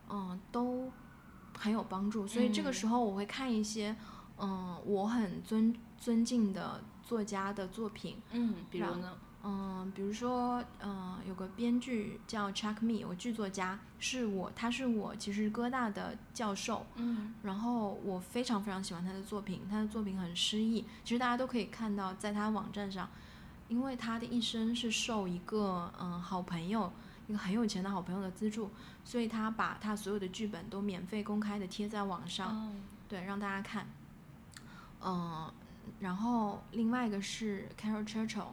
[0.09, 0.91] 嗯、都
[1.57, 2.27] 很有帮助。
[2.27, 3.95] 所以这个嗯时候我会看一些，
[4.37, 9.17] 嗯、我很尊尊敬的作家的作品，嗯，比如然呢？
[9.43, 17.33] 嗯、比如说，嗯、有个编剧叫 Chuck Me，有个剧作家，是我，他是我其实哥大的教授，嗯。
[17.43, 23.09] 然后我非常非常喜欢他的作品，他的作品很诗意，其实大家都可以看到，在他网站上，
[23.69, 26.91] 因为他的一生是受一个嗯好朋友，
[27.27, 28.69] 一个很有钱的好朋友的资助，
[29.05, 32.71] 所以他把他所有的剧本都免费公开的贴在网上，哦。
[33.07, 33.87] 对，让大家看。
[35.01, 35.49] 嗯，
[35.99, 38.47] 然后另外一个是 Carol Churchill，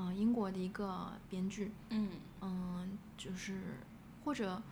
[0.00, 2.08] 嗯，英国的一个编剧，嗯。
[2.42, 3.60] 嗯，就是
[4.24, 4.62] 或者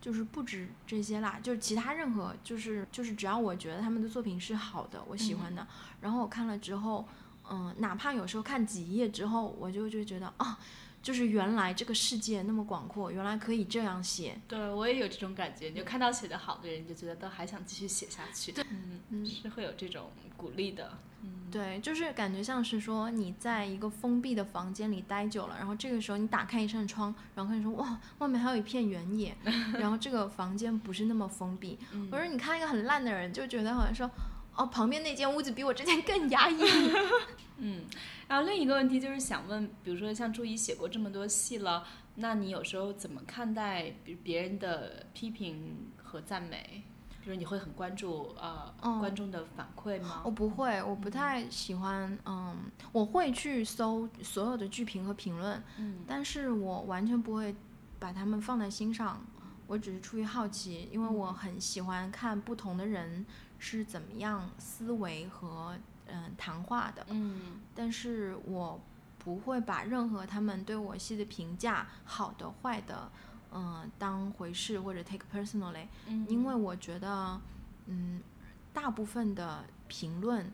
[0.00, 5.64] 就是不止这些啦，就是其他任何就是就是只要我觉得他们的作品是好的，我喜欢的，
[6.00, 7.06] 然后我看了之后，
[7.48, 10.58] 嗯，哪怕有时候看几页之后，我就就觉得啊，
[11.02, 18.52] 就是原来这个世界那么广阔，原来可以这样写，对我也有这种感觉，你就看到写的好的人，你就觉得都还想继续写下去。
[18.70, 20.98] 嗯嗯是会有这种鼓励的。
[21.22, 29.36] 嗯，对，就是感觉像是说你在一个封闭的房间里待久了，然后这个时候你打开一扇窗，然后看说哇，外面还有一片原野，
[29.78, 31.78] 然后这个房间不是那么封闭。
[31.92, 34.08] 嗯或者你看一个很烂的人，就觉得好像说
[34.54, 36.62] 哦，旁边那间屋子比我之前更压抑。
[37.60, 37.82] 嗯，
[38.28, 41.84] 然后另一个问题就是想问，比如说像朱怡写过这么多戏了，
[42.16, 46.84] 那你有时候怎么看待比如别人的批评和赞美？
[47.08, 50.22] 比就是你会很关注呃、嗯观众的反馈吗？
[50.24, 52.56] 我不会，我不太喜欢，嗯，
[52.92, 57.54] 我会去搜所有的剧评和评论，嗯但是我完全不会
[57.98, 59.20] 把他们放在心上，
[59.66, 63.26] 我只是出于好奇，因为我很喜欢看不同的人
[63.58, 65.76] 是怎么样思维和
[66.08, 67.60] 嗯谈话的，嗯。
[67.74, 68.80] 但是我
[69.18, 73.10] 不会把任何他们对我戏的评价，好的坏的，
[73.52, 76.44] 嗯、当回事或者 take personally，嗯，因。
[76.44, 77.40] 为我觉得，
[77.86, 78.22] 嗯，
[78.72, 80.50] 大部分的评论，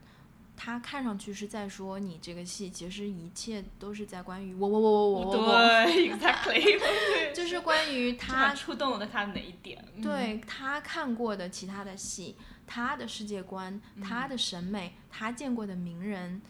[0.57, 5.53] 它看上去是在说你这个戏，其实一切都是在关于我我我我我我我，
[5.85, 6.79] 对， exactly，
[7.35, 9.85] 就是关于他他触动了他哪一点？
[9.97, 12.37] 嗯，对他看过的其他的戏，
[12.67, 16.41] 他的世界观，他的审美，他见过的名人，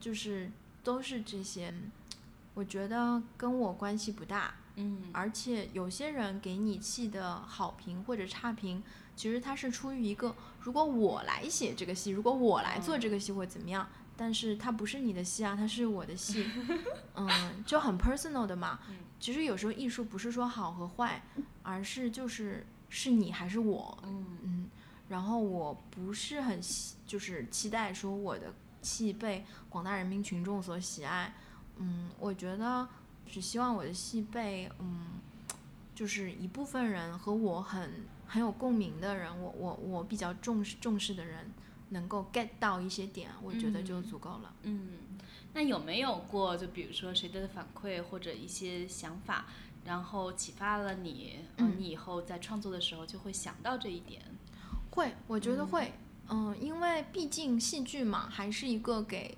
[0.00, 0.50] 就是
[0.82, 1.72] 都是这些。
[2.54, 8.82] 我觉得跟我关系不大，嗯而且有些人给你戏的好评或者差评，
[9.22, 13.88] 其实它是出于一个，如果我来写这个戏，如果我来做这个戏会怎么样？
[14.16, 16.44] 但是它不是你的戏啊，它是我的戏，
[17.14, 18.80] 嗯，就很 personal 的嘛。
[19.20, 21.22] 其实有时候艺术不是说好和坏，
[21.62, 24.70] 而是就是是你还是我，嗯嗯，
[25.08, 31.32] 然后我不是很喜就是期待说我的戏被广大人民群众所喜爱，
[31.76, 32.88] 嗯，我觉得
[33.24, 35.12] 只希望我的戏被嗯，
[35.94, 41.52] 就是一部分人和我很很有共鸣的人，我我我比较重视重视的人，
[41.90, 44.54] 能够 get 到一些点，我觉得就嗯足够了。
[44.62, 44.88] 嗯，
[45.52, 49.44] 那有没有过就比如说谁的反馈或者一些想法，
[49.84, 54.22] 然后启发了你，呃嗯你以后在创作的时候就会想到这一点？
[54.92, 55.92] 会，我觉得会，
[56.30, 59.36] 嗯，因为毕竟戏剧嘛，还是一个给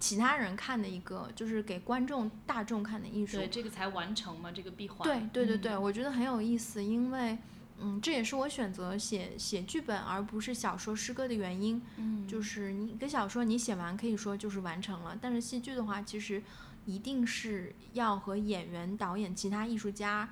[0.00, 3.36] 其他人看的一个，就是给观众大众看的艺术。
[3.36, 5.06] 对，这个才完成嘛，这个闭环。
[5.06, 7.38] 对对对对，嗯我觉得很有意思，因为
[7.80, 11.80] 嗯，这也是我选择写写剧本而不是小说诗歌的原因。
[11.96, 16.42] 嗯，就是你一个小说你写完可以说就是完成了，但是戏剧的话，其实
[16.84, 20.28] 一定是要和演员、导演、其他艺术家。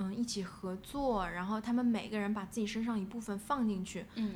[0.00, 4.34] 嗯，一起合作，然后他们每个人把自己身上一部分放进去，嗯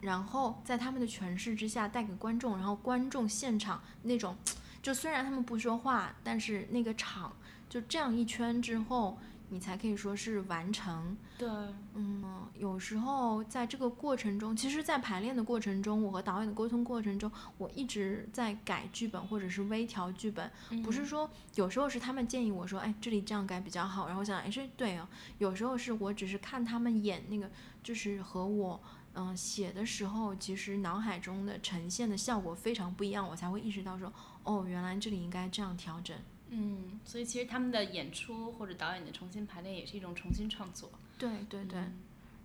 [0.00, 4.36] 然后在他们的诠释之下带给观众，然后观众现场那种，
[4.80, 7.32] 就虽然他们不说话，但是那个场
[7.68, 9.18] 就这样一圈之后，
[9.52, 11.14] 你才可以说是完成。
[11.36, 11.46] 对，
[11.92, 12.24] 嗯，
[12.58, 20.50] 有时候在这个过程中，其实，在排练的过程中，我和导演的沟通过程中，我一直在改剧本或者是微调剧本，
[20.82, 27.50] 不是说有时候是他们建议我说，哎，这里这样改比较好，然后我想，哎，这对哦，有时候是我只是看他们演那个，
[27.82, 28.80] 就是和我。
[29.14, 34.10] 嗯，写的时候其实脑海中的呈现的效果非常不一样，我才会意识到说，
[34.42, 36.16] 哦，原来这里应该这样调整。
[36.52, 40.90] 嗯，所以其实他们的演出或者导演的重新排练也是一种重新创作。
[41.18, 41.92] 对对对，嗯。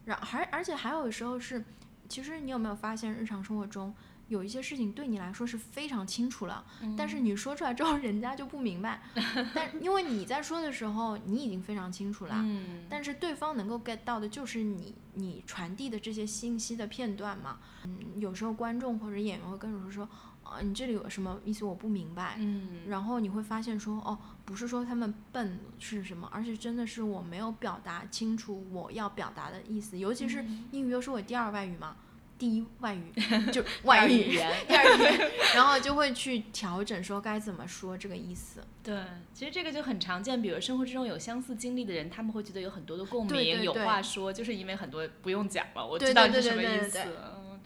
[0.05, 1.64] 然还而且还有时候是，
[2.08, 3.93] 其实你有没有发现日常生活中
[4.30, 6.66] 有一些事情对你来说是非常清楚了，
[6.97, 9.01] 但是你说出来之后人家就不明白，
[9.53, 20.08] 但因为你在说的时候你已经非常清楚了，嗯，但是对方能够 get 到的就是你你传递的这些信息的片段嘛，嗯，有时候观众或者演员会跟我说，
[20.48, 31.98] 啊，你这里有什么意思我不明白，嗯，然后你会发现说，哦，不是说他们笨是什么，而是真的是我没有表达清楚我要表达的意思，尤其是英语又是我第二外语嘛，
[32.38, 33.12] 第一外语
[33.52, 34.32] 就外语。
[34.32, 38.62] 语言第二语言， 然后就会去调整说该怎么说这个意思。
[38.84, 43.74] 对，其实这个就很常见，比如生活之中有相似经历的人，他们会觉得有很多的共鸣，有对对。
[43.74, 47.00] 对话说，就是因为很多不用讲了，我对知道你是什么意思。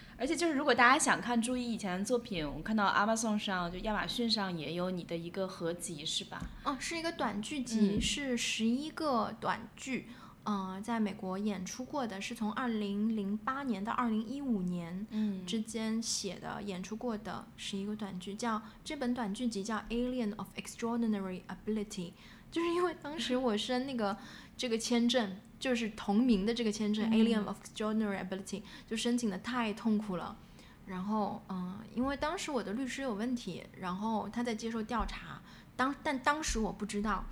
[0.10, 6.41] 嗯，而且就是如果大家想看朱一以前的作品，我看到 Amazon 上就亚马逊上也有你的一个合集，是吧？
[6.64, 10.08] 哦，是一个短剧集，嗯是十一个短剧，
[10.45, 21.86] 嗯、在美国演出过的，是从二零零八年到二零一五年嗯之间写的、演出过的十一个短剧，叫这本短剧集叫《Alien of Extraordinary Ability》，
[22.52, 24.18] 就是因为当时我申那个
[24.58, 27.12] 这个签证，就是同名的这个签证、嗯。
[27.12, 30.36] Alien of Extraordinary Ability》，就申请的太痛苦了。
[30.88, 35.39] 然后，嗯，因为当时我的律师有问题，然后他在接受调查，
[35.78, 37.24] 当但当时我不知道，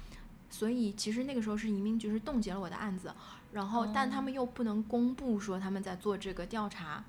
[0.50, 3.14] 所以其实那个时候是移民局是冻结了我的案子，
[3.52, 7.04] 然后但他们又不能公布说他们在做这个调查，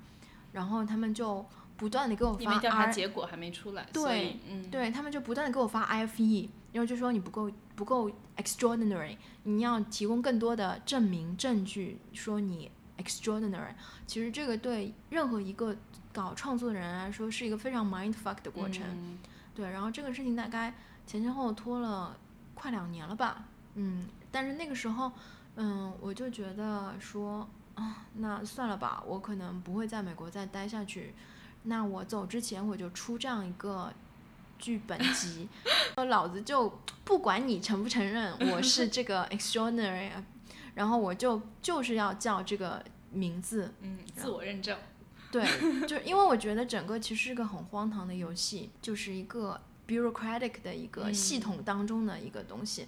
[0.51, 1.45] 然后他们就
[1.77, 13.73] 不断的给我发因为调查结果还没出来，对嗯，对他们就不断的给我发 IFE，然后就说你不够不够 extraordinary，你要提供更多的证明证据说你 extraordinary。
[14.07, 15.75] 其实这个对任何一个
[16.13, 18.83] 搞创作的人来说是一个非常 mind fuck 的过程。
[18.89, 19.17] 嗯
[19.53, 20.73] 对，然后这个事情大概
[21.05, 22.15] 前前后后拖了
[22.53, 23.43] 快两年了吧，
[23.75, 25.11] 嗯，但是那个时候，
[25.55, 27.45] 嗯，我就觉得说，
[27.75, 31.13] 啊，那算了吧，我可能不会在美国再待下去。
[31.63, 33.93] 那我走之前我就出这样一个
[34.61, 35.49] 剧本集，
[36.07, 40.11] 老子就不管你承不承认我是这个 extraordinary，
[40.75, 42.81] 然后我就就是要叫这个
[43.11, 43.73] 名字。
[43.81, 44.77] 嗯，自我认证。
[45.31, 45.43] 对，
[45.87, 52.85] 就因为我觉得整个其实是个很荒唐的游戏，就是一个 bureaucratic 的一个系统当中的一个东西。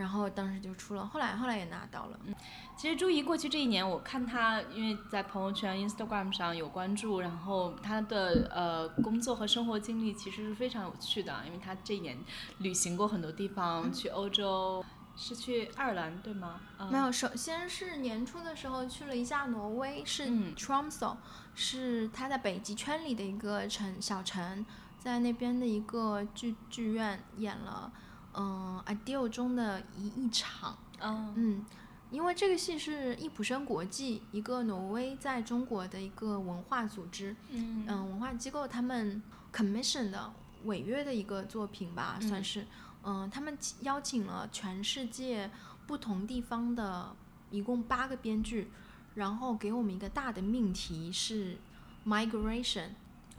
[0.00, 2.18] 然后当时就出了，后来后来也拿到了。
[2.24, 2.34] 嗯
[2.74, 12.16] 其实朱怡过去这一年，我看她因为在朋友圈、Instagram 上有关注，然后她的呃工作和生活经历其实是非常有趣的，因为她这一年
[12.56, 14.82] 旅行过很多地方，去欧洲，
[15.14, 16.58] 是去爱尔兰对吗？
[16.90, 21.16] 没有，首先是年初的时候去了一下挪威，是 Tromso，
[21.54, 24.64] 是她在北极圈里的一个城小城，
[24.98, 27.92] 在那边的一个剧剧院演了。
[28.34, 31.64] 嗯，ideal 中的一一场，嗯，
[32.10, 39.22] 因为这个戏是易普生国际一个挪威在中国的一个文化组织，嗯，文化机构他们
[39.52, 40.32] commission 的
[40.64, 42.66] 违约的一个作品吧，算是，
[43.02, 45.50] 嗯，他们邀请了全世界
[45.86, 47.14] 不同地方的
[47.50, 48.70] 一共八个编剧，
[49.14, 51.58] 然后给我们一个大的命题是
[52.06, 52.90] migration。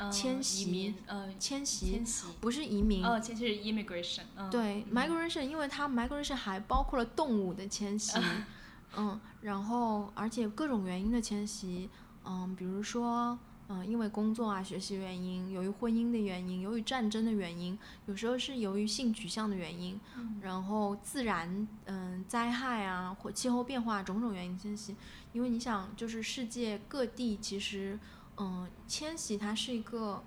[0.10, 8.18] 迁徙，呃，迁徙，迁徙不是移民，哦，迁徙是 immigration，对，migration，因为它 migration 还包括了动物的迁徙，
[8.98, 11.90] 嗯，然后而且各种原因的迁徙，
[12.26, 13.38] 嗯，比如说，
[13.68, 20.00] 嗯，因为工作啊、学习原因，由于婚姻的原因，由于战争的原因，有时候是由于性取向的原因，
[20.42, 24.96] 然后自然，嗯，灾害啊或气候变化种种原因迁徙，
[25.34, 28.00] 因为你想，就是世界各地其实。
[28.38, 30.24] 嗯，迁徙它是一个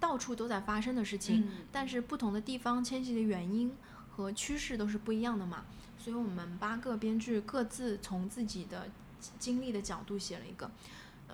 [0.00, 3.70] 到处都在发生的事情，但是不同的地方迁徙的原因
[4.10, 5.64] 和趋势都是不一样的嘛。
[5.98, 8.88] 所以我们八个编剧各自从自己的
[9.38, 10.70] 经历的角度写了一个，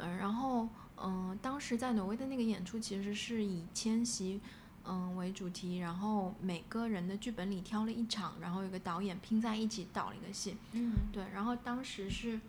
[0.00, 4.40] 嗯，然后嗯，当时在挪威的那个演出其实是以迁徙
[4.84, 12.40] 嗯为主题，然后每个人的剧本里挑了一场，然后有个导演拼在一起导了一个戏，嗯，对，然后当时是。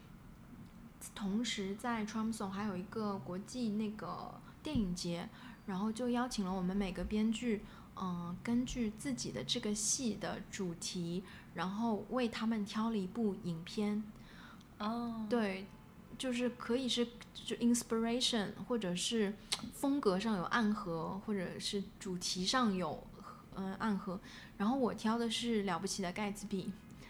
[1.14, 4.34] 同时，在 Tromso 还有一个国际那个
[4.64, 5.30] 电影节，
[5.66, 7.64] 然后就邀请了我们每个编剧，
[7.96, 14.04] 嗯，根据自己的这个戏的主题，然后为他们挑了一部影片。
[14.80, 15.68] 哦，对，
[16.18, 19.34] 就是可以是就 inspiration，或者是
[19.74, 23.06] 风格上有暗合，或者是主题上有
[23.56, 24.20] 嗯暗合。
[24.58, 26.64] 然后我挑的是《了不起的盖茨比》。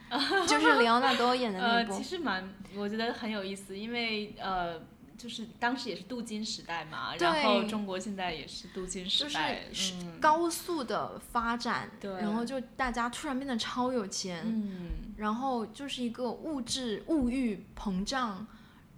[0.47, 4.79] 就是里奥纳多演的那部，其实蛮，我觉得很有意思，因为呃，
[5.17, 18.45] 就是当时也是镀金时代嘛，然后中国现在也是镀金时代，就是高速的发展，然后就大家突然变得超有钱，嗯，然后就是一个物质物欲膨胀，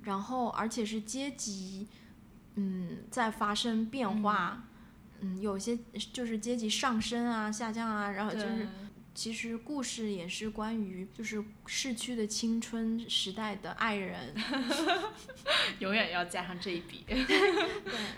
[0.04, 1.88] 然后而且是阶级，
[2.56, 4.64] 嗯，在发生变化，
[5.22, 5.78] 嗯，有些
[6.12, 8.68] 就是阶级上升啊、下降啊，然后就是。
[9.18, 14.36] 其实故事也是关于，就是逝去的青春时代的爱人，
[15.82, 17.04] 永远要加上这一笔。
[17.10, 17.18] 对，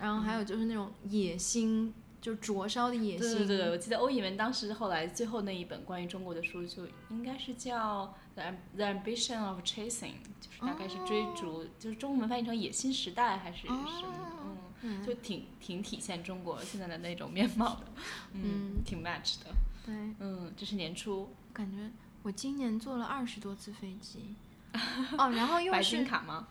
[0.02, 3.38] 然后还有就是那种野心，就灼烧的野心。
[3.38, 9.88] 对对对，我记得欧以文当时后来最后那一本关于中国的书，就应该是叫《The The Ambition of Chasing》，
[10.41, 13.88] 就是大概是追逐，就是中文翻译成野心时代还是什么？
[14.82, 17.86] 嗯，就挺挺体现中国现在的那种面貌的，
[18.36, 19.45] 嗯，挺 match 的。
[19.89, 21.89] 对，嗯，这是年初，感觉
[22.21, 24.35] 我今年坐了二十多次飞机，
[25.17, 26.47] 哦，然后又是白金卡吗？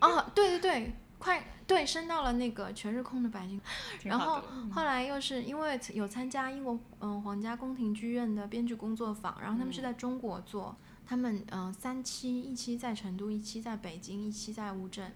[0.00, 3.60] 哦，对对对，快对升到了那个全日空的白金，
[4.04, 4.42] 然后
[4.72, 10.74] 后来又是因为有参加英国嗯皇家宫廷剧院的编剧工作坊，然后他们是在中国做，
[11.04, 15.12] 他们嗯三期，一期在成都，一期在北京，一期在乌镇，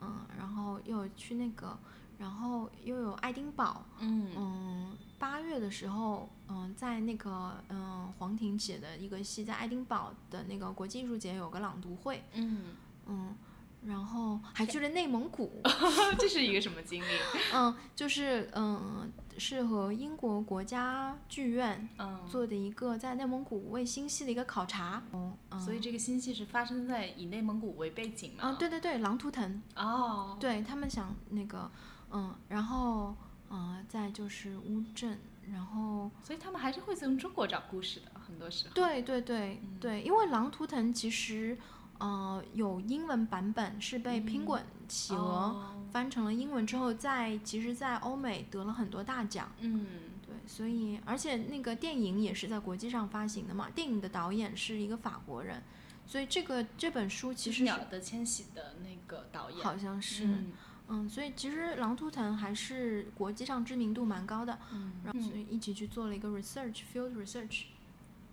[0.00, 1.78] 嗯，然后又去那个。
[2.18, 4.30] 然后又有爱丁堡，嗯。
[4.36, 12.74] 嗯，八月的时候，嗯，在那个嗯黄婷写的一个戏，在爱丁堡的那个国际艺术节有个朗读会，嗯
[13.06, 13.36] 嗯，
[13.84, 15.60] 然后还去了内蒙古，
[16.18, 17.06] 这是一个什么经历？
[17.52, 21.86] 嗯，就是嗯是和英国国家剧院
[22.26, 28.48] 做的一个在内蒙古为新戏的一个考察，嗯，所以这个新戏是发生在以内蒙古为背景嘛？
[28.48, 31.70] 啊，对对对，狼图腾，哦，对他们想那个。
[32.12, 33.14] 嗯，然后，
[33.50, 35.18] 嗯，再就是乌镇，
[35.50, 38.74] 然后，所以他们还是会从中国找故事的，很多时候。
[38.74, 41.58] 对对对对，因为《狼图腾》其实，
[41.98, 49.50] 呃，有英文版本是被拼滚企鹅翻成了英文之后，在其实，在欧美得了很多大奖。
[49.58, 49.84] 嗯，
[50.24, 55.60] 对，所以而且那个电影也是在国际上发行的嘛，电影的导演是一个法国人，
[56.06, 60.52] 所以这个这本书其其实实是鸟的迁徙的那个导演，好像是，嗯
[60.90, 67.64] 嗯，所以其实狼图腾还是国际上知名度蛮高的，嗯然后所以一起去做了一个 research field research。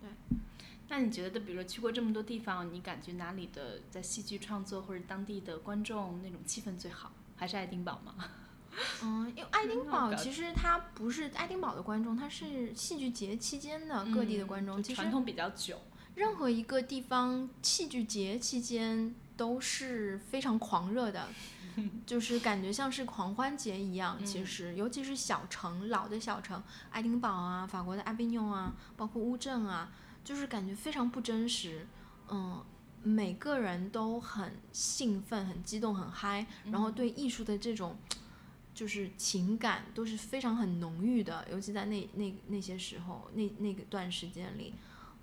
[0.00, 0.10] 对
[0.88, 7.12] 那你觉得，比如说去过这么多地方，你感觉哪里的在戏剧创作或者当地的观众那种气氛最好？
[7.36, 8.14] 还是爱丁堡吗？
[9.02, 14.82] 嗯，因为爱丁堡其实它不是爱丁堡的观众，它是戏剧节期间的各地的观众。
[14.82, 15.80] 其实嗯传统比较久，
[16.14, 21.28] 任何一个地方戏剧节期间都是非常狂热的，
[22.04, 24.22] 就是感觉像是狂欢节一样。
[24.24, 29.90] 其嗯实，尤其是小城，老的小城，爱丁堡啊，法国的阿比纽啊，包括乌镇啊，
[30.22, 31.86] 就是感觉非常不真实。
[32.28, 32.62] 嗯，
[33.02, 37.96] 每个人都很兴奋、很激动、很嗨，然后对艺术的这种。
[38.74, 44.72] 就是情感都是非常很浓郁的，尤其在那那那些时候，那那个段时间里，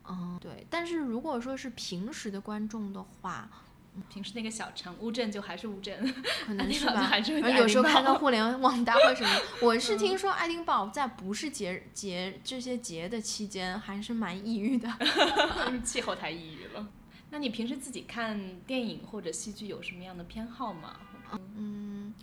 [0.04, 0.68] 嗯，对。
[0.70, 3.50] 但是如果说是平时的观众的话，
[4.10, 6.14] 平时那个小城乌镇就还是乌镇，
[6.46, 7.02] 可 能是吧。
[7.02, 9.30] 还是有时候看到到互联网大会什么，
[9.62, 14.90] 我是听说爱丁堡在不是节节这些节的期间还是蛮抑郁的。
[15.84, 16.88] 气候太抑郁了。
[17.32, 20.96] 那你平时自己看电影或者戏剧有什么样的偏好吗？
[21.58, 22.14] 嗯，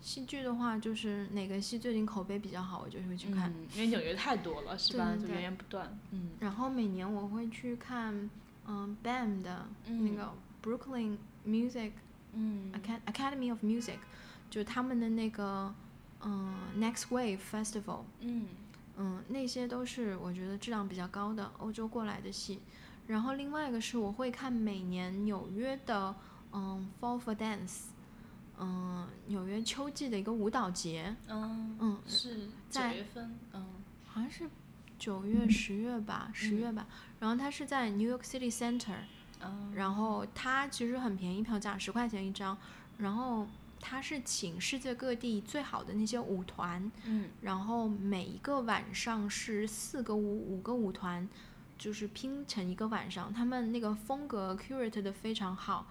[0.00, 3.52] 戏剧的话，就是哪个戏最近口碑比较好，我就会去看。
[3.52, 5.14] 嗯，因为纽约太多了，是吧？
[5.20, 5.96] 就源源不断。
[6.12, 8.28] 嗯然后每年我会去看，
[8.66, 10.32] 嗯，BAM 的那个
[10.62, 11.92] Brooklyn Music
[13.06, 13.98] Academy of Music，
[14.50, 15.74] 就是他们的那个
[16.22, 18.46] 嗯 Next Wave Festival，嗯。
[18.98, 22.60] 嗯，那些都是我觉得质量比较高的欧洲过来的戏。
[23.06, 26.14] 然后另外一个是我会看每年纽约的
[26.50, 27.88] 嗯 Fall for Dance，
[28.58, 33.66] 嗯，纽约秋季的一个舞蹈节，嗯嗯是九在月份，嗯。
[34.06, 34.48] 好像是
[34.98, 36.86] 九月、十月吧，十月吧。
[37.20, 38.96] 然后它是在 New York City Center，
[39.42, 42.56] 嗯然后它其实很便宜，票价十块钱一张。
[42.98, 43.46] 然后
[43.80, 51.28] 它是请世界各地最好的那些舞团，嗯然后每一个晚上是四个舞、五个舞团，
[51.76, 53.32] 就是拼成一个晚上。
[53.32, 55.86] 他们那个风格 curate 的非常好。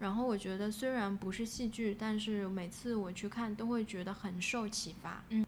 [0.00, 5.24] 然后我觉得虽然不是戏剧，但是每次我去看都会觉得很受启发。
[5.30, 5.44] 嗯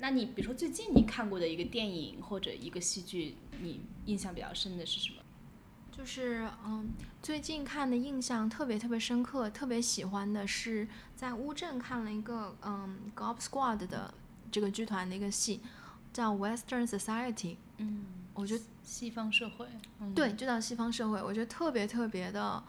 [0.00, 5.17] 那你比如说最近你看过的一个电影或者一个戏剧，你印象比较深的是什么？
[5.98, 6.88] 就是嗯，
[7.20, 10.86] 最近看的印象特别特别深刻，特别喜欢的是
[11.16, 14.14] 在乌镇看了一个嗯 Gob Squad 的
[14.48, 15.60] 这个剧团的一个戏，
[16.12, 17.56] 叫 Western Society。
[17.78, 19.66] 嗯，我觉得西方社会，
[19.98, 22.62] 嗯、对，就叫西方社会，我觉得特别特别的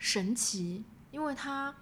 [0.00, 1.72] 神奇，因为它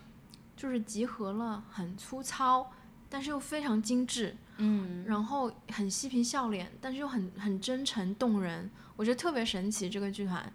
[0.55, 2.71] 就是集合了很粗糙，
[3.09, 9.89] 但是又非常精致，嗯，然后很嬉皮笑脸，但是又很很真诚动人，我觉得特别神奇。
[9.89, 10.53] 这个剧团，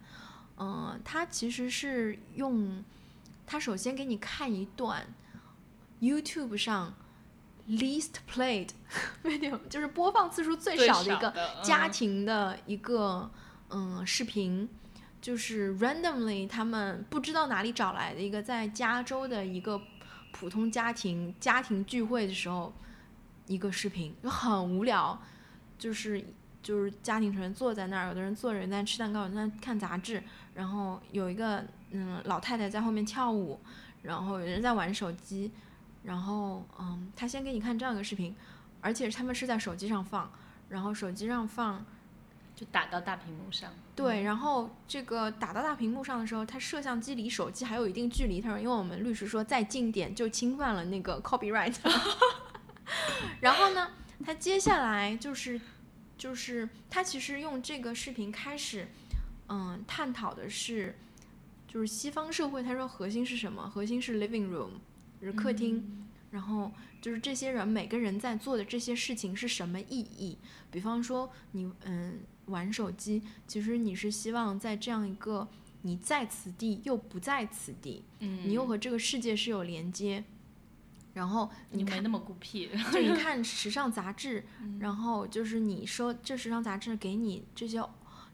[0.57, 2.83] 嗯、它其实是用，
[3.45, 5.05] 它首先给你看一段
[6.01, 6.93] YouTube 上
[7.67, 8.69] least played
[9.23, 11.33] video，就是播放次数最最少的一个
[11.63, 13.29] 家嗯庭的一个
[13.69, 14.69] 嗯视频。
[15.19, 19.81] 就是 randomly 他们不知道哪里找来的一个在加州的一个
[20.31, 22.71] 普通家庭家庭聚会的时候，
[23.47, 25.19] 一个视频就很无聊，
[25.79, 26.23] 就是
[26.61, 30.23] 就是家庭成员坐在那儿，有的人坐着，有人在吃蛋糕，有人在看杂志，
[30.57, 33.59] 然后有一个嗯老太太在后面跳舞，
[34.01, 35.51] 然后有人在玩手机，
[36.03, 38.35] 然后嗯他先给你看这样一个视频，
[38.81, 40.31] 而且他们是在手机上放，
[40.69, 41.85] 然后手机上放。
[42.55, 43.71] 就打到大屏幕上。
[43.95, 48.41] 对，然后这个打到大屏幕上的时候，他摄像机离手机还有一定距离。
[48.41, 51.75] 他说，因为我们律师说再近点就侵犯了那个 copyright。
[53.41, 53.91] 然后呢，
[54.25, 55.61] 他接下来就是
[56.17, 58.87] 就是他其实用这个视频开始，
[59.49, 60.95] 嗯，探讨的是
[61.67, 63.69] 就是西方社会，他说核心是什么？
[63.69, 64.71] 核心是 living room，
[65.19, 66.05] 就是客厅。
[66.29, 66.69] 然后
[67.01, 70.37] 就是这些人每个人在做的这些事情是什么意义？
[70.69, 75.47] 比方说你嗯玩手机，其实你是希望在这样一个
[75.83, 80.23] 你在此地又不在此地，嗯，你又和这个世界是有连接。
[81.13, 82.69] 然后你，你没那么孤僻。
[82.91, 84.45] 就你看时尚杂志，
[84.79, 87.81] 然后就是你说这时尚杂志给你这些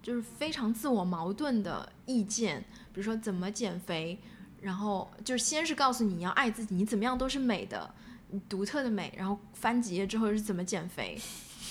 [0.03, 4.19] 就是非常自我矛盾的意见，比如说怎么减肥，
[4.61, 7.91] 然后就是先是告诉你你要爱自己，你怎么样都是美的，
[8.29, 11.17] 你独特的美，然后翻几页之后是怎么减肥，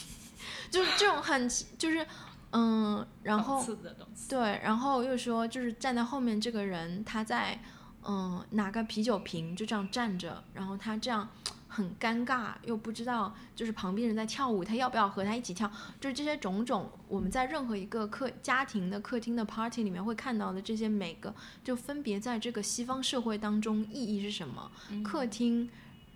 [0.70, 2.04] 就是这种很就是
[2.50, 3.64] 嗯，然后。
[4.28, 7.58] 对，然后又说就是站在后面这个人他在
[8.02, 11.28] 嗯拿个啤酒瓶就这样站着，然后他这样
[11.74, 24.70] 很尴尬，又不知道就是旁边人在跳舞，他要不要和他一起跳，就是这些种种，我们在任何一个客家庭的客厅的 party 里面会看到的这些每个，就分别在这个西方社会当中意义是什么，
[25.02, 25.70] 客厅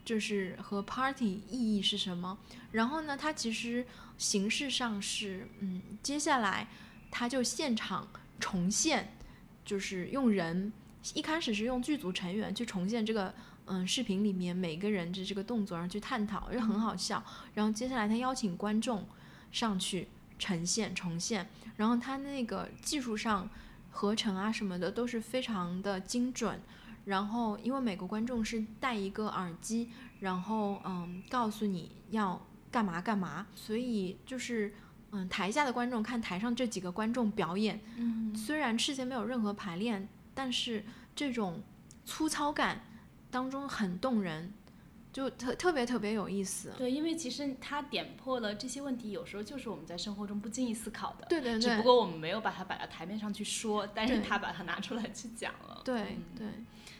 [0.04, 2.36] 就是和 party 意义是什么，
[2.72, 3.86] 然后呢，它其实
[4.18, 6.68] 形式上是，嗯，接下来
[7.10, 8.06] 他就现场
[8.38, 9.14] 重现，
[9.64, 10.72] 就是用人。
[11.14, 13.32] 一开始是用剧组成员去重现这个，
[13.66, 17.22] 嗯，视频里面每个人的这个动作，然后去探讨，就很好笑。
[17.54, 19.06] 然后接下来他邀请观众
[19.52, 20.08] 上去
[20.38, 23.48] 呈现重现，然后他那个技术上
[23.90, 26.60] 合成啊什么的都是非常的精准。
[27.04, 29.90] 然后因为每个观众是戴一个耳机，
[30.20, 34.74] 然后嗯告诉你要干嘛干嘛，所以就是
[35.10, 40.08] 嗯台下的观众看台上这几个观众表演，嗯虽然事先没有任何排练。
[40.38, 41.62] 但是这种
[42.04, 42.82] 粗糙感
[43.30, 44.52] 当中很动人，
[45.12, 46.72] 就特特别特别有意思。
[46.78, 51.26] 对，因为其实他点破了这些问题，有时候就是我们在生活中不经意思考的。
[51.28, 51.60] 对对对。
[51.60, 55.82] 只不过我们没有把它摆到台面上去说，但是他把它拿出来去讲了。
[55.84, 56.46] 对对。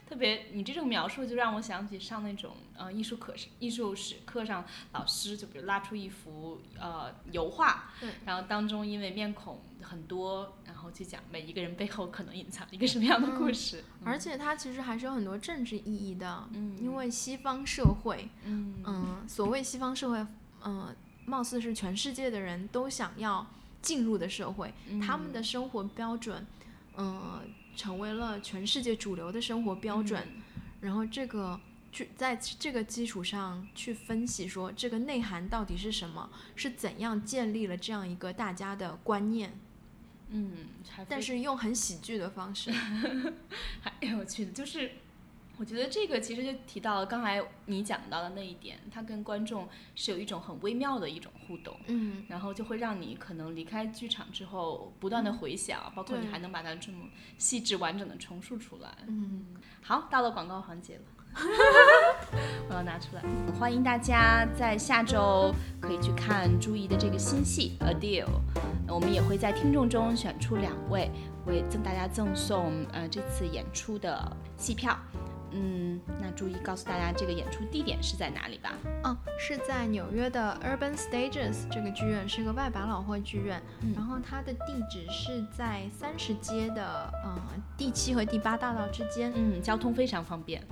[0.09, 7.91] 特别，你这种描述就让我想起上那种呃艺术课、艺术史课上，老师就比如拉出一幅呃油画，
[8.25, 13.83] 然后当中因为面孔很多，然后去讲每一个人背后可能隐藏一个什么样的故事。
[14.05, 20.25] 而且它其实还是有很多政治意义的，嗯，因为西方社会，嗯嗯，所谓西方社会，
[20.65, 20.95] 嗯，
[21.25, 23.45] 貌似是全世界的人都想要
[23.83, 24.73] 进入的社会，
[25.05, 26.47] 他们的生活标准，
[26.97, 27.41] 嗯。
[27.77, 30.27] 成为了全世界主流的生活标准，
[30.81, 31.61] 然后这个
[31.93, 39.59] 去在这个基础上去分析说这个内涵到底是什么，是怎样建立了这样一个大家的观念，
[40.31, 40.67] 嗯，
[41.09, 42.73] 但是用很喜剧的方式，
[43.81, 44.91] 还有趣的就是。
[45.59, 57.07] 我觉得这个其实就提到了刚才你讲到的那一点，他跟观众是有一种很微妙的一种互动，嗯，然后就会让你可能离开剧场之后不断的回想，包括你还能把它这么
[57.39, 59.47] 细致完整的重述出来，嗯，
[59.83, 61.03] 好，到了广告环节了，
[62.69, 63.23] 我要拿出来，
[63.59, 68.27] 欢迎大家在下周可以去看朱怡的这个新戏《A Deal》，
[68.95, 71.11] 我们也会在听众中选出两位，
[71.47, 74.99] 为赠大家赠送呃这次演出的戏票。
[75.59, 78.75] 嗯，那注意告诉大家这个演出地点是在哪里吧。
[79.05, 83.63] 哦，是在纽约的 Urban Stages 这个剧院，是个外百老汇剧院。
[83.95, 87.41] 然后它的地址是在三十街的呃
[87.77, 89.33] 第七和第八大道之间。
[89.35, 90.63] 嗯，交通非常方便。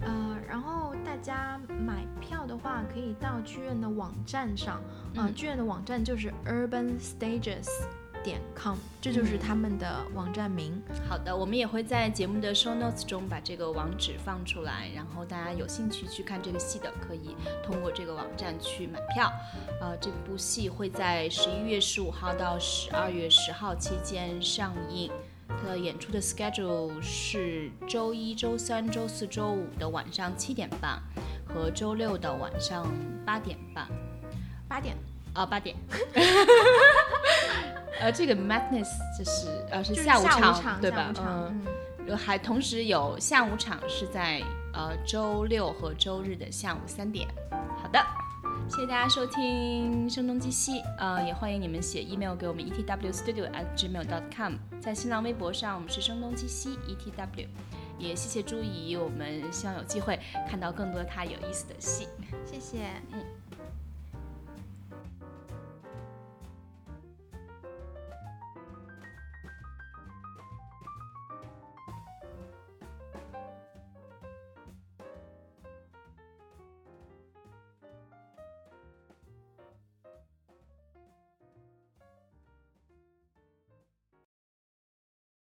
[0.00, 4.80] 呃，然后大家买票的话，可以到剧院的网站上。
[5.14, 7.68] 呃，剧院的网站就是 Urban Stages。
[8.24, 10.82] 点 com，这就是他们的网站名。
[11.08, 19.30] 好的，我们也会在节目的 show notes 中把这个网址放出来，然后大家有兴趣去看这个戏的，可以通过这个网站去买票。
[19.80, 25.12] 呃，这部戏会在十一月十五号到十二月十号期间上映。
[25.46, 30.98] 它的演出的 schedule 是周一周三周四周五的晚上七点半，
[31.46, 32.90] 和周六的晚上
[33.26, 33.86] 八点半。
[34.66, 34.96] 八点
[35.34, 35.76] 啊，八点。
[38.00, 41.12] 呃，这个 Madness 就是呃是下午场对吧？
[41.18, 44.42] 嗯，还同时有下午场是在
[44.72, 47.28] 呃周六和周日的下午三点。
[47.80, 48.04] 好的，
[48.68, 57.46] 谢谢大家收听声东击西，呃，也欢迎你们写 email 给我们 etwstudio@gmail.com，在新浪微博上我们是声东击西 etw，
[57.98, 60.18] 也谢谢朱怡，我们希望有机会
[60.48, 62.08] 看到更多她有意思的戏。
[62.44, 62.78] 谢谢，
[63.12, 63.24] 嗯。